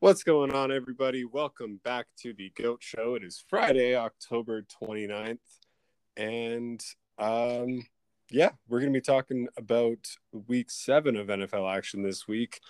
[0.00, 1.26] What's going on, everybody?
[1.26, 3.16] Welcome back to the GOAT Show.
[3.16, 5.36] It is Friday, October 29th.
[6.16, 6.82] And
[7.18, 7.86] um,
[8.30, 9.98] yeah, we're going to be talking about
[10.32, 12.60] week seven of NFL action this week.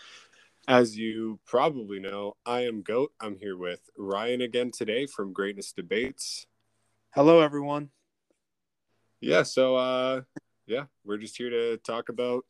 [0.67, 3.13] As you probably know, I am GOAT.
[3.21, 6.49] I'm here with Ryan again today from Greatness Debates.
[7.15, 7.91] Hello, everyone.
[9.21, 10.23] Yeah, so uh,
[10.67, 12.45] yeah, we're just here to talk about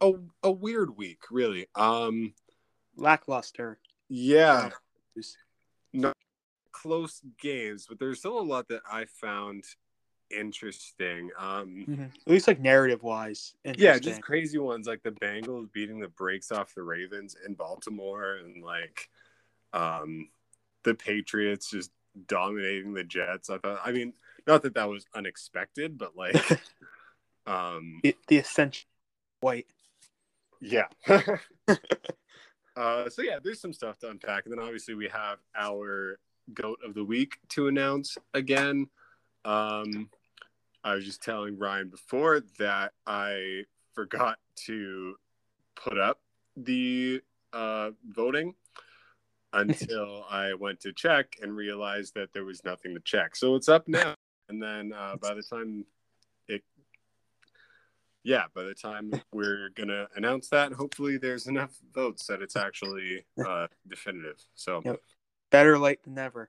[0.00, 0.12] a,
[0.44, 1.66] a weird week, really.
[1.74, 2.32] Um,
[3.00, 3.78] Lackluster.
[4.08, 4.70] yeah,
[5.92, 6.16] not
[6.72, 9.64] close games, but there's still a lot that I found
[10.30, 11.30] interesting.
[11.36, 12.14] Um, Mhm.
[12.14, 13.54] At least like narrative wise.
[13.64, 18.36] yeah, just crazy ones like the Bengals beating the brakes off the Ravens in Baltimore,
[18.36, 19.08] and like
[19.72, 20.30] um,
[20.84, 21.90] the Patriots just
[22.26, 23.50] dominating the Jets.
[23.50, 24.14] I thought, I mean,
[24.46, 26.34] not that that was unexpected, but like,
[27.46, 28.88] um, the, the essential
[29.40, 29.66] white.
[30.60, 30.86] yeah.
[32.80, 36.18] uh, so yeah, there's some stuff to unpack, and then obviously we have our
[36.54, 38.88] goat of the week to announce again.
[39.44, 40.08] Um,
[40.82, 45.14] I was just telling Ryan before that I forgot to
[45.76, 46.20] put up
[46.56, 47.20] the
[47.52, 48.54] uh, voting
[49.52, 53.36] until I went to check and realized that there was nothing to check.
[53.36, 54.14] So it's up now,
[54.48, 55.84] and then uh, by the time
[58.24, 63.24] yeah, by the time we're gonna announce that, hopefully there's enough votes that it's actually
[63.46, 64.36] uh, definitive.
[64.54, 65.00] So Yep.
[65.50, 66.48] Better late than never.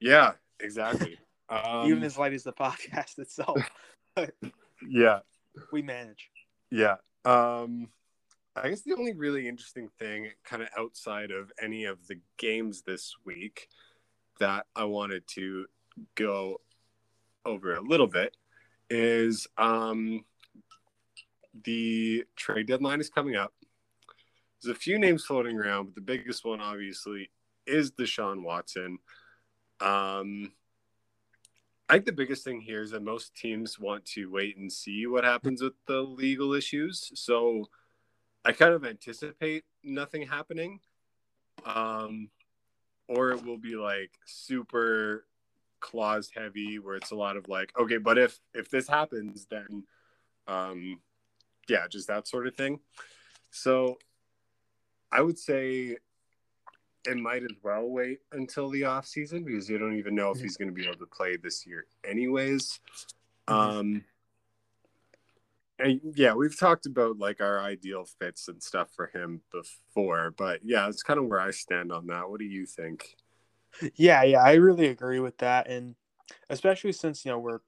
[0.00, 1.18] yeah, exactly.
[1.48, 3.58] Um, Even as light as the podcast itself.
[4.88, 5.18] yeah,
[5.70, 6.30] we manage.
[6.70, 6.96] yeah.
[7.26, 7.88] Um,
[8.56, 12.82] I guess the only really interesting thing, kind of outside of any of the games
[12.86, 13.68] this week,
[14.40, 15.66] that I wanted to
[16.14, 16.62] go
[17.44, 18.34] over a little bit
[18.88, 20.24] is um,
[21.64, 23.52] the trade deadline is coming up.
[24.62, 27.30] There's a few names floating around, but the biggest one, obviously,
[27.66, 28.98] is Deshaun Watson.
[29.80, 30.52] Um,
[31.88, 35.06] I think the biggest thing here is that most teams want to wait and see
[35.06, 37.10] what happens with the legal issues.
[37.14, 37.68] So
[38.44, 40.80] I kind of anticipate nothing happening.
[41.66, 42.30] Um,
[43.08, 45.26] or it will be like super
[45.80, 49.84] clause heavy where it's a lot of like, okay, but if if this happens, then
[50.46, 51.00] um
[51.68, 52.80] yeah, just that sort of thing.
[53.50, 53.98] So
[55.10, 55.96] I would say
[57.04, 60.40] it might as well wait until the off season because you don't even know if
[60.40, 62.80] he's going to be able to play this year anyways.
[63.48, 63.52] Mhm.
[63.52, 64.04] Um
[65.78, 70.60] and yeah, we've talked about like our ideal fits and stuff for him before, but
[70.62, 72.30] yeah, it's kind of where I stand on that.
[72.30, 73.16] What do you think?
[73.96, 75.66] Yeah, yeah, I really agree with that.
[75.66, 75.96] And
[76.50, 77.60] especially since, you know, we're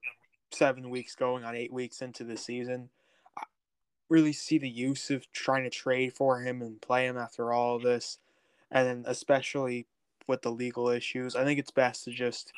[0.51, 2.89] seven weeks going on eight weeks into the season,
[4.09, 7.75] really see the use of trying to trade for him and play him after all
[7.75, 8.19] of this.
[8.71, 9.87] And then especially
[10.27, 12.51] with the legal issues, I think it's best to just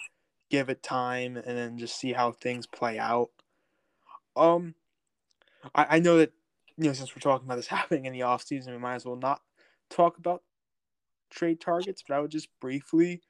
[0.50, 3.30] give it time and then just see how things play out.
[4.36, 4.76] Um
[5.76, 6.32] I, I know that
[6.78, 9.06] you know since we're talking about this happening in the off season, we might as
[9.06, 9.42] well not
[9.90, 10.44] talk about
[11.30, 13.22] trade targets, but I would just briefly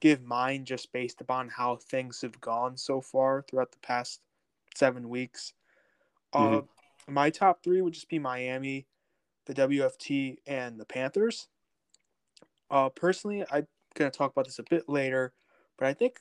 [0.00, 4.20] give mine just based upon how things have gone so far throughout the past
[4.74, 5.54] seven weeks.
[6.32, 6.62] Uh,
[7.08, 8.86] my top three would just be Miami,
[9.46, 11.48] the WFT, and the Panthers.
[12.70, 15.32] Uh, personally, I'm gonna talk about this a bit later,
[15.78, 16.20] but I think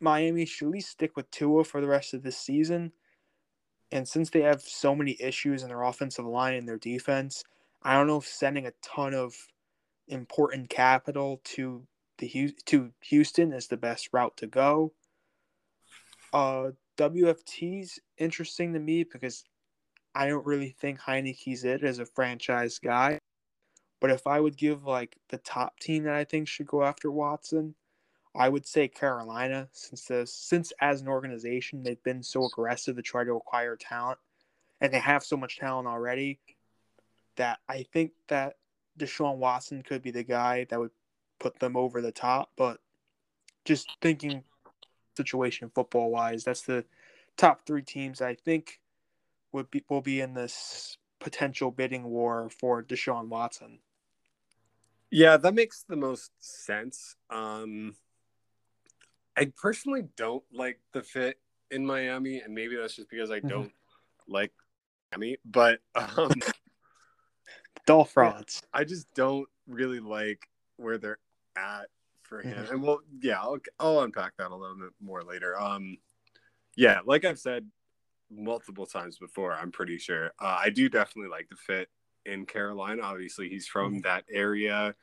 [0.00, 2.92] Miami should at least stick with Tua for the rest of this season.
[3.90, 7.44] And since they have so many issues in their offensive line and their defense,
[7.82, 9.34] I don't know if sending a ton of
[10.08, 11.86] important capital to
[12.18, 14.92] the to Houston is the best route to go.
[16.32, 19.44] Uh, WFT's interesting to me because
[20.14, 23.18] I don't really think Heinicke's it as a franchise guy.
[24.00, 27.10] But if I would give like the top team that I think should go after
[27.10, 27.74] Watson,
[28.34, 33.02] I would say Carolina, since the since as an organization they've been so aggressive to
[33.02, 34.18] try to acquire talent,
[34.80, 36.40] and they have so much talent already,
[37.36, 38.56] that I think that
[38.98, 40.90] Deshaun Watson could be the guy that would
[41.38, 42.50] put them over the top.
[42.56, 42.80] But
[43.64, 44.42] just thinking
[45.16, 46.84] situation football wise, that's the
[47.36, 48.80] top three teams I think
[49.54, 53.78] would be will be in this potential bidding war for Deshaun Watson.
[55.10, 57.16] Yeah, that makes the most sense.
[57.30, 57.94] Um,
[59.36, 61.38] I personally don't like the fit
[61.70, 63.48] in Miami, and maybe that's just because I Mhm.
[63.48, 63.72] don't
[64.26, 64.52] like
[65.12, 65.38] Miami.
[65.44, 66.30] But um,
[67.86, 68.62] Dull frauds.
[68.72, 71.18] I just don't really like where they're
[71.56, 71.88] at
[72.22, 72.64] for him.
[72.64, 72.70] Mhm.
[72.72, 75.58] And well, yeah, I'll, I'll unpack that a little bit more later.
[75.58, 75.98] Um,
[76.76, 77.70] yeah, like I've said
[78.30, 81.88] multiple times before, I'm pretty sure uh, I do definitely like the fit
[82.26, 83.02] in Carolina.
[83.02, 84.00] Obviously, he's from mm-hmm.
[84.02, 84.94] that area.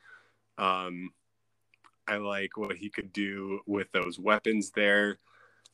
[0.58, 1.10] Um,
[2.06, 5.18] I like what he could do with those weapons there.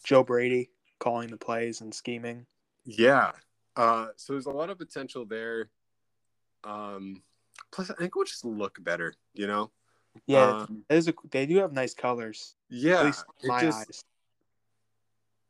[0.04, 2.46] Joe Brady calling the plays and scheming.
[2.84, 3.32] Yeah.
[3.76, 5.70] Uh, so there's a lot of potential there.
[6.64, 7.22] Um,
[7.70, 9.70] plus, I think we'll just look better, you know?
[10.26, 12.56] Yeah, um, a, they do have nice colors.
[12.68, 13.12] Yeah.
[13.44, 14.04] my just, eyes.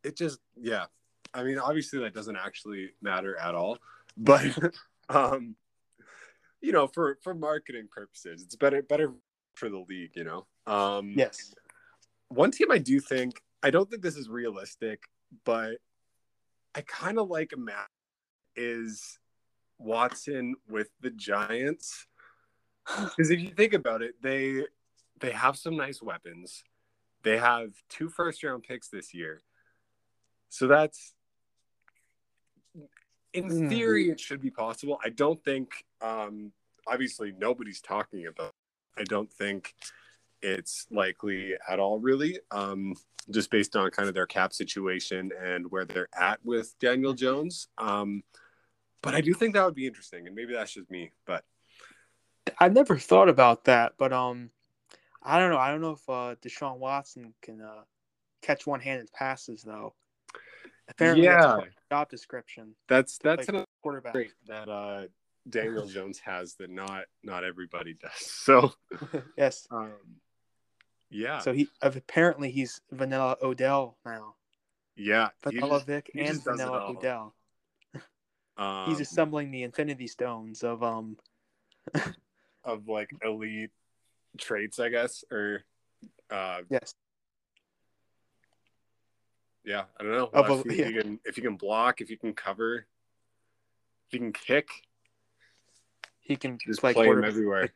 [0.05, 0.87] It just, yeah.
[1.35, 3.79] I mean, obviously, that doesn't actually matter at all.
[4.17, 4.47] But,
[5.09, 5.57] um,
[6.61, 9.13] you know, for for marketing purposes, it's better better
[9.55, 10.13] for the league.
[10.15, 10.47] You know.
[10.67, 11.55] Um, yes.
[12.29, 15.03] One team I do think I don't think this is realistic,
[15.45, 15.79] but
[16.75, 17.91] I kind of like a map
[18.55, 19.19] is
[19.79, 22.07] Watson with the Giants.
[22.87, 24.65] Because if you think about it, they
[25.21, 26.63] they have some nice weapons.
[27.23, 29.43] They have two first round picks this year.
[30.49, 31.15] So that's
[33.35, 33.69] in mm.
[33.69, 34.99] theory it should be possible.
[35.05, 36.53] I don't think um
[36.87, 38.55] obviously nobody's talking about.
[38.97, 39.75] I don't think
[40.43, 42.95] it's likely at all, really, um,
[43.31, 47.69] just based on kind of their cap situation and where they're at with Daniel Jones.
[47.77, 48.23] Um,
[49.03, 51.13] but I do think that would be interesting, and maybe that's just me.
[51.27, 51.45] But
[52.59, 54.51] I've never thought about that, but um,
[55.23, 55.59] I don't know.
[55.59, 57.83] I don't know if uh, Deshaun Watson can uh,
[58.43, 59.95] catch one-handed passes though.
[60.89, 61.61] Apparently, yeah.
[61.91, 62.75] job description.
[62.89, 64.15] That's that's an quarterback
[64.47, 65.07] that uh,
[65.49, 68.11] Daniel Jones has that not not everybody does.
[68.19, 68.73] So
[69.37, 69.93] yes, um,
[71.11, 71.41] yeah.
[71.41, 74.35] So he apparently he's Vanilla Odell now.
[74.97, 77.35] Yeah, Vanilla Vic and Vanilla Odell.
[78.57, 81.17] Um, he's assembling the Infinity Stones of um
[82.65, 83.71] of like elite
[84.39, 85.63] traits, I guess, or
[86.31, 86.95] uh, yes.
[89.69, 90.31] Yeah, I don't know.
[90.33, 90.87] Well, if, you, yeah.
[90.87, 92.87] if, you can, if you can block, if you can cover,
[94.07, 94.71] if you can kick,
[96.21, 97.69] he can just play, play him everywhere.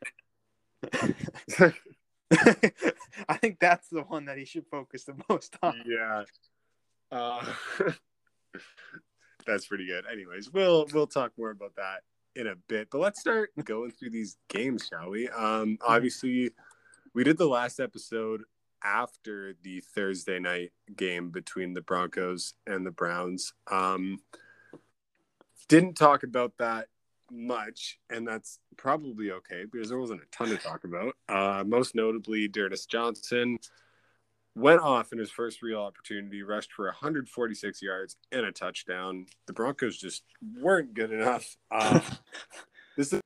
[3.29, 5.83] I think that's the one that he should focus the most on.
[5.85, 6.23] Yeah.
[7.11, 7.45] Uh,
[9.47, 10.05] that's pretty good.
[10.11, 12.05] Anyways, we'll we'll talk more about that
[12.35, 12.89] in a bit.
[12.91, 15.29] But let's start going through these games, shall we?
[15.29, 16.53] Um, obviously,
[17.13, 18.45] we did the last episode
[18.85, 23.53] after the Thursday night game between the Broncos and the Browns.
[23.71, 24.19] Um,
[25.69, 26.89] didn't talk about that
[27.31, 31.15] much, and that's probably okay because there wasn't a ton to talk about.
[31.29, 33.59] Uh, most notably, D'Ernest Johnson
[34.55, 39.27] went off in his first real opportunity, rushed for 146 yards and a touchdown.
[39.47, 40.25] The Broncos just
[40.61, 41.57] weren't good enough.
[41.71, 42.01] Uh,
[42.97, 43.21] this is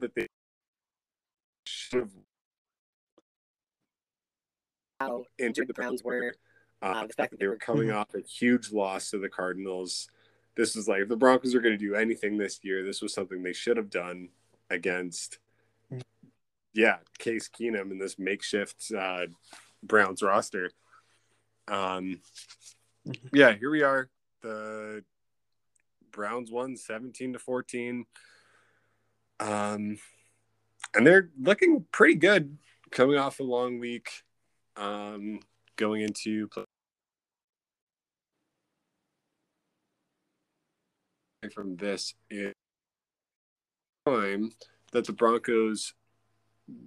[0.00, 0.26] that they
[1.64, 2.10] should have.
[5.00, 6.34] How injured the Browns were.
[6.82, 10.08] Uh, the fact that they were coming off a huge loss to the Cardinals
[10.56, 13.12] this was like if the Broncos are going to do anything this year, this was
[13.12, 14.30] something they should have done
[14.70, 15.38] against,
[16.72, 19.26] yeah, Case Keenum in this makeshift uh,
[19.82, 20.70] Browns roster.
[21.68, 22.20] Um,
[23.32, 24.08] yeah, here we are.
[24.42, 25.04] The
[26.10, 28.06] Browns won 17 to 14.
[29.38, 29.98] Um,
[30.94, 32.56] and they're looking pretty good
[32.90, 34.10] coming off a long week.
[34.76, 35.40] Um,
[35.76, 36.64] going into play
[41.54, 42.52] from this is
[44.06, 44.52] time
[44.92, 45.94] that the Broncos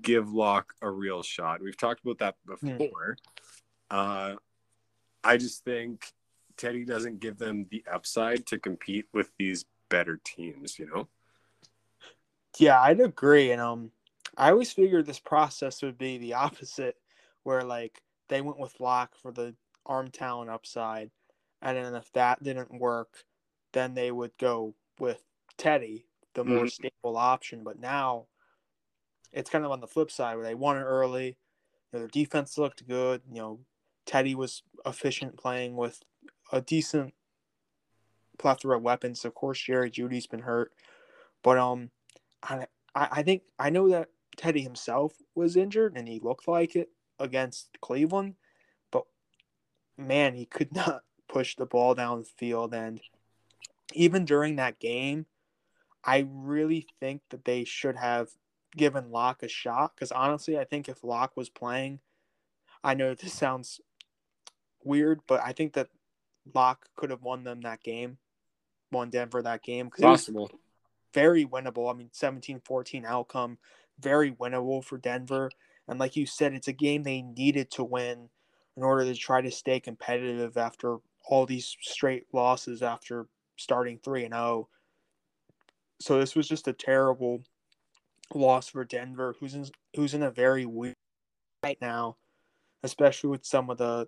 [0.01, 1.61] give Lock a real shot.
[1.61, 2.77] We've talked about that hmm.
[2.77, 3.17] before.
[3.89, 4.35] Uh,
[5.23, 6.05] I just think
[6.57, 11.07] Teddy doesn't give them the upside to compete with these better teams, you know?
[12.57, 13.51] Yeah, I'd agree.
[13.51, 13.91] And um
[14.37, 16.95] I always figured this process would be the opposite,
[17.43, 19.55] where like they went with Lock for the
[19.85, 21.11] arm talent upside.
[21.61, 23.25] And then if that didn't work,
[23.73, 25.21] then they would go with
[25.57, 26.67] Teddy, the more mm-hmm.
[26.67, 27.63] stable option.
[27.63, 28.27] But now
[29.33, 31.27] it's kind of on the flip side where they won it early.
[31.27, 31.33] You
[31.93, 33.21] know, their defense looked good.
[33.29, 33.59] You know,
[34.05, 36.01] Teddy was efficient playing with
[36.51, 37.13] a decent
[38.37, 39.25] plethora of weapons.
[39.25, 40.71] Of course, Jerry Jeudy's been hurt,
[41.43, 41.91] but um,
[42.43, 46.89] I I think I know that Teddy himself was injured and he looked like it
[47.19, 48.35] against Cleveland,
[48.91, 49.05] but
[49.97, 53.01] man, he could not push the ball down the field and
[53.93, 55.25] even during that game,
[56.03, 58.29] I really think that they should have
[58.75, 61.99] given Lock a shot because honestly, I think if Lock was playing,
[62.83, 63.81] I know this sounds
[64.83, 65.89] weird, but I think that
[66.53, 68.17] Lock could have won them that game,
[68.91, 70.51] won Denver that game possible,
[71.13, 71.91] very winnable.
[71.91, 73.57] I mean, 17-14 outcome,
[73.99, 75.49] very winnable for Denver.
[75.89, 78.29] And like you said, it's a game they needed to win
[78.77, 83.27] in order to try to stay competitive after all these straight losses after
[83.57, 84.69] starting 3 and 0.
[85.99, 87.43] So this was just a terrible
[88.33, 89.65] loss for Denver, who's in,
[89.95, 90.95] who's in a very weird
[91.63, 92.17] right now,
[92.83, 94.07] especially with some of the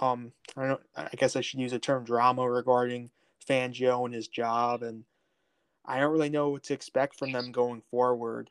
[0.00, 3.10] um I don't I guess I should use a term drama regarding
[3.48, 5.04] Fangio and his job and
[5.84, 8.50] I don't really know what to expect from them going forward.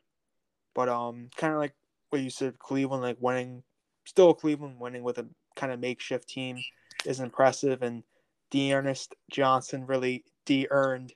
[0.74, 1.74] But um kind of like
[2.10, 3.62] what you said Cleveland like winning
[4.04, 5.26] still Cleveland winning with a
[5.56, 6.58] kind of makeshift team
[7.04, 8.02] is impressive and
[8.50, 11.12] D'Ernest Johnson really de-earned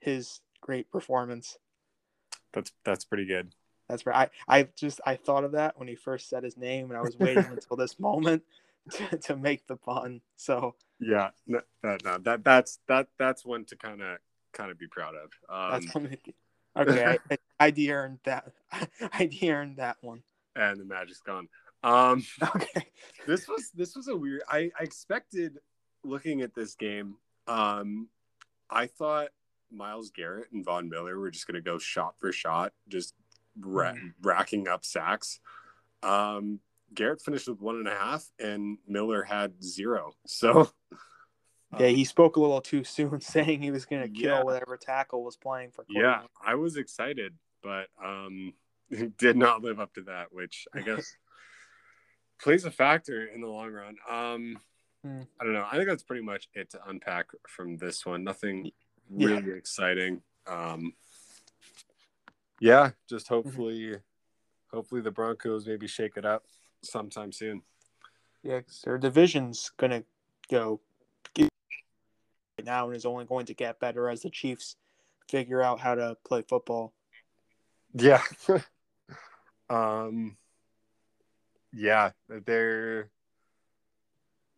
[0.00, 1.58] his great performance.
[2.52, 3.54] That's that's pretty good.
[3.88, 4.30] That's right.
[4.48, 7.02] I, I just I thought of that when he first said his name, and I
[7.02, 8.42] was waiting until this moment
[8.90, 10.20] to, to make the pun.
[10.36, 14.18] So yeah, no, no, that that's that that's one to kind of
[14.52, 15.30] kind of be proud of.
[15.48, 16.16] Um, that's one.
[16.78, 18.52] Okay, I, I de-earned that.
[19.12, 20.22] I de-earned that one.
[20.56, 21.48] And the magic's gone.
[21.82, 22.24] Um,
[22.56, 22.86] okay,
[23.26, 24.42] this was this was a weird.
[24.48, 25.58] I, I expected
[26.04, 27.16] looking at this game.
[27.46, 28.08] Um,
[28.70, 29.28] I thought
[29.70, 33.14] Myles Garrett and Von Miller were just going to go shot for shot, just
[33.60, 34.12] ra- mm.
[34.22, 35.40] racking up sacks.
[36.02, 36.60] Um,
[36.94, 40.12] Garrett finished with one and a half, and Miller had zero.
[40.26, 40.70] So,
[41.78, 44.42] yeah, he spoke a little too soon, saying he was going to kill yeah.
[44.42, 45.84] whatever tackle was playing for.
[45.84, 46.22] Cleveland.
[46.22, 48.54] Yeah, I was excited, but um,
[49.18, 51.14] did not live up to that, which I guess
[52.40, 53.96] plays a factor in the long run.
[54.08, 54.58] Um,
[55.06, 55.26] mm.
[55.40, 55.66] I don't know.
[55.70, 58.24] I think that's pretty much it to unpack from this one.
[58.24, 58.70] Nothing
[59.10, 59.54] really yeah.
[59.54, 60.22] exciting.
[60.46, 60.94] Um,
[62.60, 63.34] yeah, just mm-hmm.
[63.34, 63.96] hopefully,
[64.72, 66.44] hopefully the Broncos maybe shake it up
[66.82, 67.62] sometime soon.
[68.42, 70.04] Yeah, their division's gonna
[70.50, 70.87] go right
[72.68, 74.76] now and is only going to get better as the Chiefs
[75.28, 76.92] figure out how to play football.
[77.94, 78.22] Yeah.
[79.70, 80.36] um.
[81.72, 83.10] Yeah, they're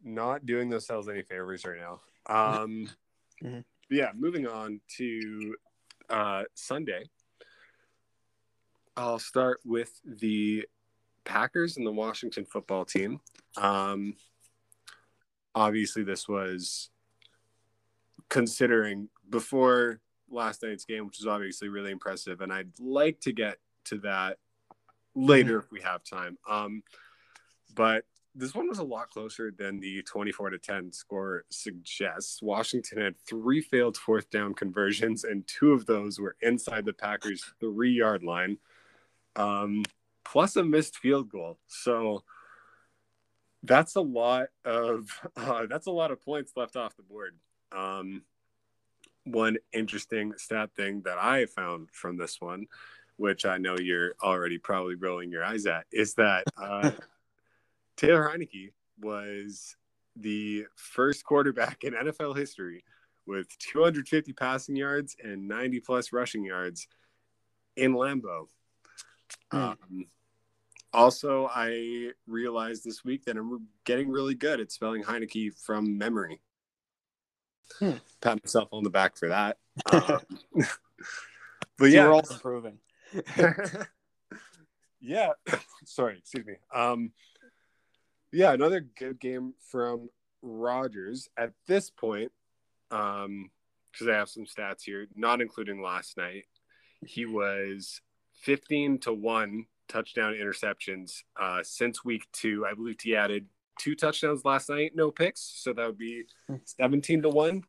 [0.03, 2.01] not doing themselves any favors right now.
[2.27, 2.91] Um.
[3.45, 3.61] mm-hmm.
[3.91, 5.57] Yeah, moving on to
[6.09, 7.05] uh, Sunday.
[8.97, 10.65] I'll start with the
[11.25, 13.21] Packers and the Washington football team.
[13.57, 14.15] Um,
[15.55, 16.91] obviously, this was
[18.31, 22.41] considering before last night's game, which was obviously really impressive.
[22.41, 24.39] And I'd like to get to that
[25.15, 26.39] later if we have time.
[26.49, 26.83] Um,
[27.75, 32.41] but this one was a lot closer than the 24 to 10 score suggests.
[32.41, 37.45] Washington had three failed fourth down conversions, and two of those were inside the Packers'
[37.61, 38.57] three yard line
[39.37, 39.85] um,
[40.25, 41.59] plus a missed field goal.
[41.67, 42.25] So
[43.63, 47.37] that's a lot of uh, that's a lot of points left off the board.
[47.73, 48.23] Um,
[49.25, 52.67] one interesting stat thing that I found from this one,
[53.17, 56.91] which I know you're already probably rolling your eyes at, is that uh,
[57.97, 59.77] Taylor Heinicke was
[60.17, 62.85] the first quarterback in NFL history
[63.27, 66.89] with 250 passing yards and 90 plus rushing yards
[67.77, 68.47] in Lambeau.
[69.53, 69.59] Hmm.
[69.59, 70.07] Um,
[70.93, 76.41] also, I realized this week that I'm getting really good at spelling Heinicke from memory.
[77.79, 77.93] Hmm.
[78.21, 79.57] Pat myself on the back for that.
[79.93, 80.21] Um,
[81.79, 82.79] but yeah, we're all improving.
[85.01, 85.31] yeah,
[85.87, 86.55] sorry, excuse me.
[86.75, 87.13] Um,
[88.33, 90.11] yeah, another good game from
[90.43, 92.33] Rodgers at this point.
[92.91, 93.51] Um,
[93.93, 96.45] because I have some stats here, not including last night.
[97.05, 98.01] He was
[98.43, 102.65] 15 to 1 touchdown interceptions uh, since week two.
[102.71, 103.47] I believe he added
[103.79, 105.41] two touchdowns last night, no picks.
[105.41, 106.25] So that would be
[106.65, 107.63] 17 to 1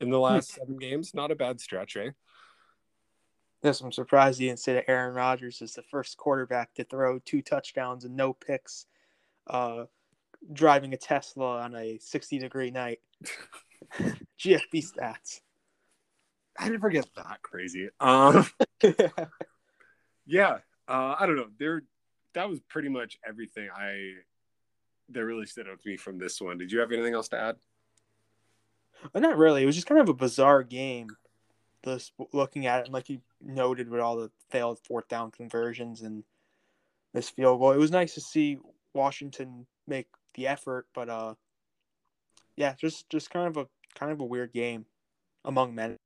[0.00, 1.14] in the last seven games.
[1.14, 2.12] Not a bad stretch, right?
[3.62, 7.18] Yes, I'm surprised you didn't say that Aaron Rodgers is the first quarterback to throw
[7.18, 8.86] two touchdowns and no picks,
[9.46, 9.84] uh,
[10.52, 13.00] driving a Tesla on a 60 degree night.
[14.38, 15.40] GFB stats.
[16.58, 17.88] I didn't forget that crazy.
[18.00, 18.46] Um,
[20.26, 20.58] yeah,
[20.88, 21.48] uh, I don't know.
[21.58, 21.82] There,
[22.34, 24.12] that was pretty much everything I
[25.10, 26.58] that really stood out to me from this one.
[26.58, 27.56] Did you have anything else to add?
[29.02, 29.62] Well, uh, not really.
[29.62, 31.08] It was just kind of a bizarre game.
[31.84, 36.02] Just looking at it, and like you noted, with all the failed fourth down conversions
[36.02, 36.24] and
[37.12, 38.58] this field goal, it was nice to see
[38.92, 41.34] Washington make the effort, but uh,
[42.56, 44.84] yeah, just just kind of a kind of a weird game
[45.44, 45.96] among men.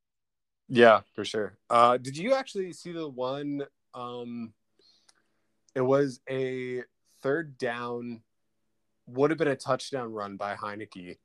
[0.69, 1.57] Yeah, for sure.
[1.71, 3.63] Uh, did you actually see the one
[3.95, 4.53] um,
[5.75, 6.83] it was a
[7.23, 8.23] third down,
[9.13, 11.19] would have been a touchdown run by Heinicke.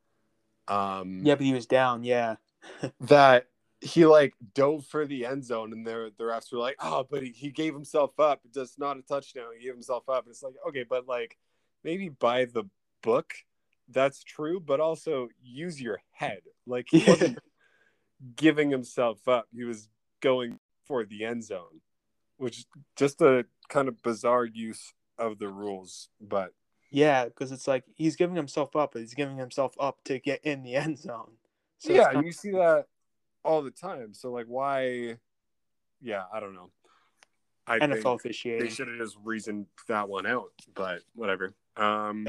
[0.68, 2.04] Um, yeah, but he was down.
[2.04, 2.36] Yeah,
[3.02, 3.48] that
[3.82, 7.24] he like dove for the end zone, and the the refs were like, "Oh, but
[7.24, 8.42] he, he gave himself up.
[8.46, 9.46] It's not a touchdown.
[9.58, 11.38] He gave himself up." And it's like, okay, but like
[11.84, 12.64] maybe by the
[13.02, 13.34] book,
[13.90, 16.42] that's true, but also use your head.
[16.66, 17.40] Like he wasn't
[18.36, 19.48] giving himself up.
[19.54, 19.90] He was
[20.22, 21.82] going for the end zone,
[22.38, 22.66] which
[22.96, 26.10] just a kind of bizarre use of the rules.
[26.20, 26.54] But
[26.96, 30.40] Yeah, because it's like he's giving himself up, but he's giving himself up to get
[30.46, 31.32] in the end zone.
[31.78, 32.86] So yeah, and you see that
[33.44, 34.14] all the time.
[34.14, 35.18] So like, why?
[36.02, 36.72] Yeah, I don't know.
[37.68, 41.54] I NFL they should have just reasoned that one out, but whatever.
[41.76, 42.28] Um,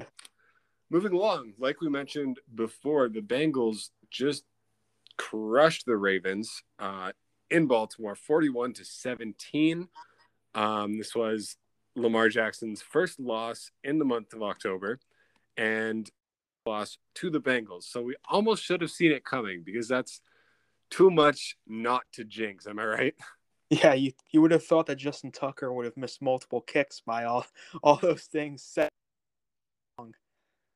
[0.90, 4.42] moving along, like we mentioned before, the Bengals just
[5.16, 7.12] crushed the Ravens uh,
[7.50, 9.87] in Baltimore, forty-one to seventeen.
[10.56, 11.56] Um, this was
[11.96, 15.00] Lamar Jackson's first loss in the month of October,
[15.56, 16.08] and
[16.66, 17.84] loss to the Bengals.
[17.84, 20.20] So we almost should have seen it coming because that's
[20.90, 22.66] too much not to jinx.
[22.66, 23.14] Am I right?
[23.68, 27.24] Yeah, you you would have thought that Justin Tucker would have missed multiple kicks by
[27.24, 27.44] all
[27.82, 28.90] all those things set.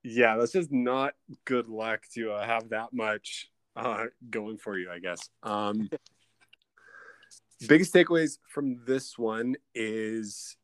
[0.02, 1.12] Yeah, that's just not
[1.44, 5.28] good luck to uh, have that much uh, going for you, I guess.
[5.44, 5.88] Um,
[7.68, 10.56] biggest takeaways from this one is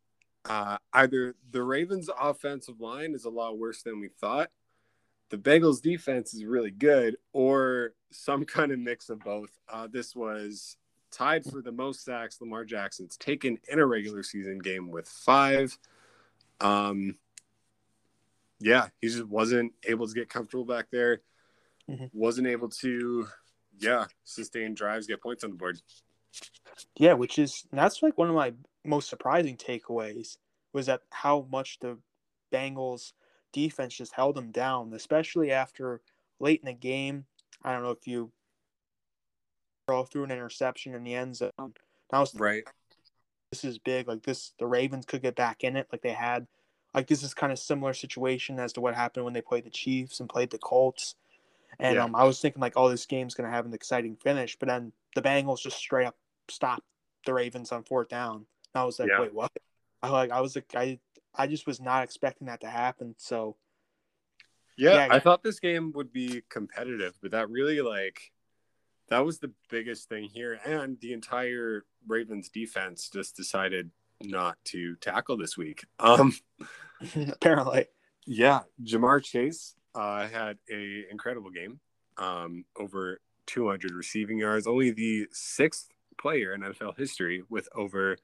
[0.48, 4.50] uh, either the Ravens' offensive line is a lot worse than we thought,
[5.30, 9.50] the Bengals' defense is really good, or some kind of mix of both.
[9.68, 10.76] Uh, this was
[11.10, 15.76] tied for the most sacks Lamar Jackson's taken in a regular season game with five.
[16.60, 17.16] Um,
[18.60, 21.20] yeah, he just wasn't able to get comfortable back there.
[21.88, 22.10] Mhm.
[22.12, 23.26] Wasn't able to,
[23.78, 25.80] yeah, sustain drives, get points on the board.
[26.96, 28.52] Yeah, which is that's like one of my
[28.86, 30.38] most surprising takeaways
[30.72, 31.98] was that how much the
[32.52, 33.12] Bengals
[33.52, 36.00] defense just held them down, especially after
[36.40, 37.24] late in the game.
[37.62, 38.30] I don't know if you
[39.86, 41.50] throw through an interception in the end zone.
[42.12, 42.64] Now was Right.
[43.50, 44.08] this is big.
[44.08, 46.46] Like this, the Ravens could get back in it, like they had.
[46.94, 49.70] Like this is kind of similar situation as to what happened when they played the
[49.70, 51.14] Chiefs and played the Colts.
[51.78, 52.04] And Yeah.
[52.04, 54.92] um, I was thinking like, oh, this game's gonna have an exciting finish, but then
[55.14, 56.16] the Bengals just straight up
[56.48, 56.86] stopped
[57.26, 58.46] the Ravens on fourth down.
[58.76, 59.20] And I was like, Yeah.
[59.20, 59.50] wait, what?
[60.02, 61.00] I like, I was like, I,
[61.34, 63.14] I just was not expecting that to happen.
[63.16, 63.56] So
[64.76, 65.08] Yeah, Yeah.
[65.10, 68.32] I thought this game would be competitive, but that really like
[69.08, 70.60] that was the biggest thing here.
[70.66, 73.90] And the entire Ravens defense just decided
[74.22, 75.86] not to tackle this week.
[75.98, 76.34] Um
[77.28, 77.86] apparently,
[78.26, 81.80] yeah, Ja'Marr Chase uh, had a incredible game.
[82.18, 88.16] Um, over 200 receiving yards, only the sixth player in NFL history with over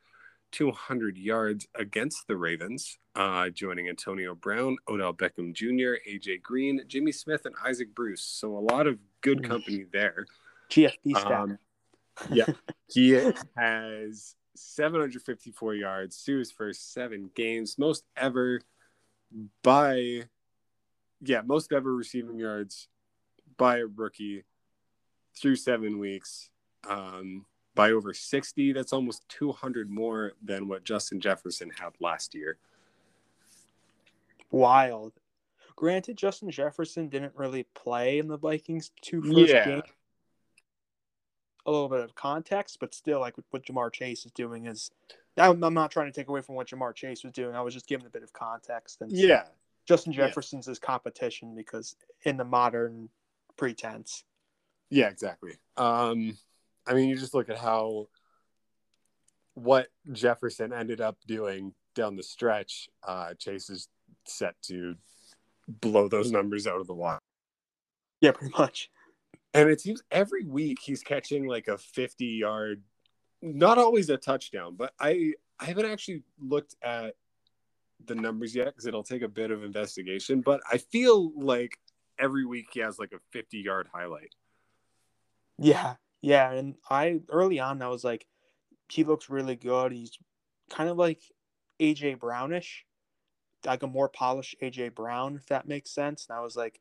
[0.53, 7.13] 200 yards against the Ravens, uh, joining Antonio Brown, Odell Beckham Jr., AJ Green, Jimmy
[7.13, 8.23] Smith, and Isaac Bruce.
[8.23, 10.27] So a lot of good company there.
[10.71, 11.33] GFB stat.
[11.33, 11.59] Um,
[12.31, 12.47] yeah,
[12.89, 13.11] he
[13.57, 18.61] has 754 yards through his first seven games, most ever
[19.63, 20.25] by,
[21.21, 22.89] yeah, most ever receiving yards
[23.57, 24.45] by a rookie
[25.37, 26.51] through seven weeks.
[26.89, 32.59] Um, by over 60, that's almost 200 more than what Justin Jefferson had last year.
[34.51, 35.13] Wild.
[35.77, 39.65] Granted, Justin Jefferson didn't really play in the Vikings two first Yeah.
[39.65, 39.83] games.
[41.65, 44.91] A little bit of context, but still, like what Ja'Marr Chase is doing is.
[45.39, 47.55] I'm, not trying to take away from what Ja'Marr Chase was doing.
[47.55, 49.01] I was just giving a bit of context.
[49.01, 49.47] And Yeah.
[49.87, 50.27] Justin Yeah.
[50.27, 53.09] Jefferson's his competition because in the modern
[53.57, 54.25] pretense.
[54.91, 55.57] Yeah, exactly.
[55.79, 56.37] Um,
[56.87, 58.09] I mean, you just look at how
[59.55, 62.89] what Jefferson ended up doing down the stretch.
[63.07, 63.89] Uh, Chase is
[64.27, 64.97] set to
[65.69, 67.21] blow those numbers out of the water.
[68.21, 68.91] Yeah, pretty much.
[69.55, 72.83] And it seems every week he's catching like a 50 yard,
[73.43, 77.15] not always a touchdown, but I, I haven't actually looked at
[78.07, 80.41] the numbers yet because it'll take a bit of investigation.
[80.41, 81.79] But I feel like
[82.19, 84.35] every week he has like a 50 yard highlight.
[85.59, 88.27] Yeah, yeah, and I early on I was like,
[88.89, 89.93] he looks really good.
[89.93, 90.19] He's
[90.71, 91.21] kind of like
[91.81, 92.87] AJ Brownish,
[93.67, 96.27] like a more polished AJ Brown, if that makes sense.
[96.29, 96.81] And I was like,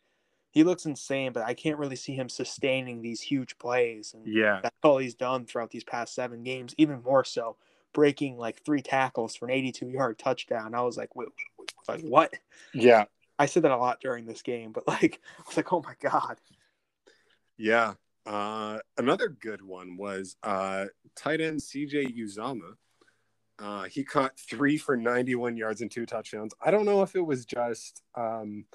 [0.52, 4.14] he looks insane, but I can't really see him sustaining these huge plays.
[4.14, 4.60] And Yeah.
[4.62, 7.58] that's all he's done throughout these past seven games, even more so,
[7.94, 10.76] breaking like three tackles for an 82 yard touchdown.
[10.76, 12.34] I was like, wait, wait, like what?
[12.74, 13.06] Yeah.
[13.40, 15.96] I said that a lot during this game, but like, I was like, oh my
[16.00, 16.40] god.
[17.58, 17.94] Yeah.
[18.26, 22.76] Uh, another good one was uh, tight end CJ Uzomah.
[23.60, 26.54] Uh, he caught three for 91 yards and two touchdowns.
[26.64, 28.66] I don't know if it was just um,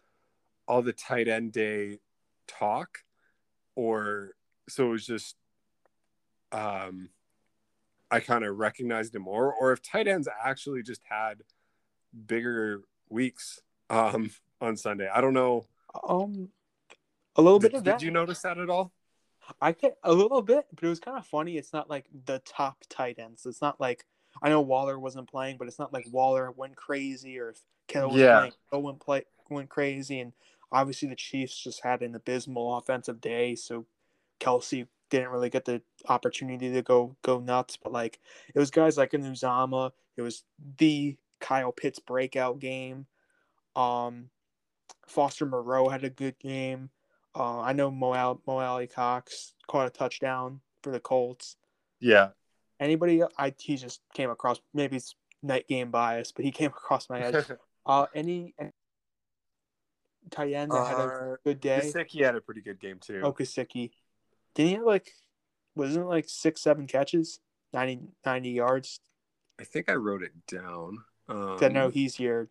[0.68, 1.98] all the tight end day
[2.46, 2.98] talk
[3.74, 4.30] or
[4.68, 5.36] so it was just
[6.52, 7.08] um,
[8.10, 11.42] I kind of recognized him more, or if tight ends actually just had
[12.26, 14.30] bigger weeks um,
[14.60, 15.08] on Sunday.
[15.12, 15.66] I don't know.
[16.08, 16.50] Um,
[17.34, 18.02] a little bit Did, of did that.
[18.02, 18.92] you notice that at all?
[19.60, 21.56] I get a little bit, but it was kind of funny.
[21.56, 23.46] It's not like the top tight ends.
[23.46, 24.04] It's not like
[24.42, 28.10] I know Waller wasn't playing, but it's not like Waller went crazy or if Kittle
[28.10, 28.38] was Yeah.
[28.38, 30.20] playing, Kittle went play went crazy.
[30.20, 30.32] And
[30.72, 33.86] obviously the Chiefs just had an abysmal offensive day, so
[34.40, 37.76] Kelce didn't really get the opportunity to go go nuts.
[37.76, 38.20] But like
[38.54, 39.92] it was guys like Uzomah.
[40.16, 40.44] It was
[40.78, 43.06] the Kyle Pitts breakout game.
[43.74, 44.30] Um,
[45.06, 46.90] Foster Moreau had a good game.
[47.38, 51.56] Uh, I know Mo, Mo Alie-Cox caught a touchdown for the Colts.
[52.00, 52.28] Yeah.
[52.80, 53.22] Anybody?
[53.38, 54.60] I he just came across.
[54.72, 57.46] Maybe it's night game bias, but he came across my head.
[57.88, 58.72] Uh, any, any
[60.32, 61.82] tight end that had a uh, good day?
[61.84, 63.20] Gesicki had a pretty good game too.
[63.22, 63.92] Oh, Gesicki.
[64.56, 65.12] Didn't he have like?
[65.76, 67.38] Wasn't it like six, seven catches,
[67.72, 68.98] 90, 90 yards?
[69.60, 71.04] I think I wrote it down.
[71.28, 72.48] Um, I know he's your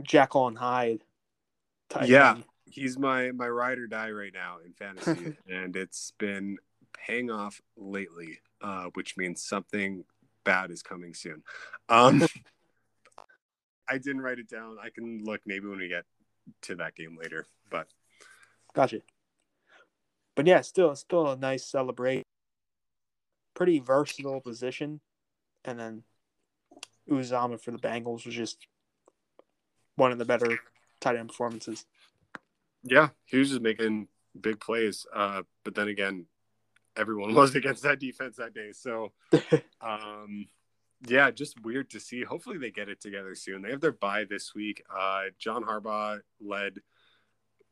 [0.00, 1.04] Jekyll and Hyde.
[2.06, 2.30] Yeah.
[2.36, 2.44] end.
[2.70, 6.58] He's my my ride or die right now in fantasy, and it's been
[6.92, 10.04] paying off lately, uh, which means something
[10.44, 11.42] bad is coming soon.
[11.88, 12.26] Um,
[13.88, 14.76] I didn't write it down.
[14.82, 16.04] I can look maybe when we get
[16.62, 17.88] to that game later, but
[18.72, 19.00] Gotcha.
[20.36, 22.24] But yeah, still, still a nice celebration.
[23.54, 25.00] Pretty versatile position,
[25.64, 26.02] and then
[27.10, 28.66] Uzomah for the Bengals was just
[29.96, 30.58] one of the better
[31.00, 31.84] tight end performances.
[32.82, 34.08] Yeah, he was just making
[34.40, 35.06] big plays.
[35.14, 36.26] Uh, but then again,
[36.96, 39.12] everyone was against that defense that day, so
[39.80, 40.46] um,
[41.06, 42.22] yeah, just weird to see.
[42.24, 43.62] Hopefully, they get it together soon.
[43.62, 44.82] They have their bye this week.
[44.94, 46.78] Uh, John Harbaugh led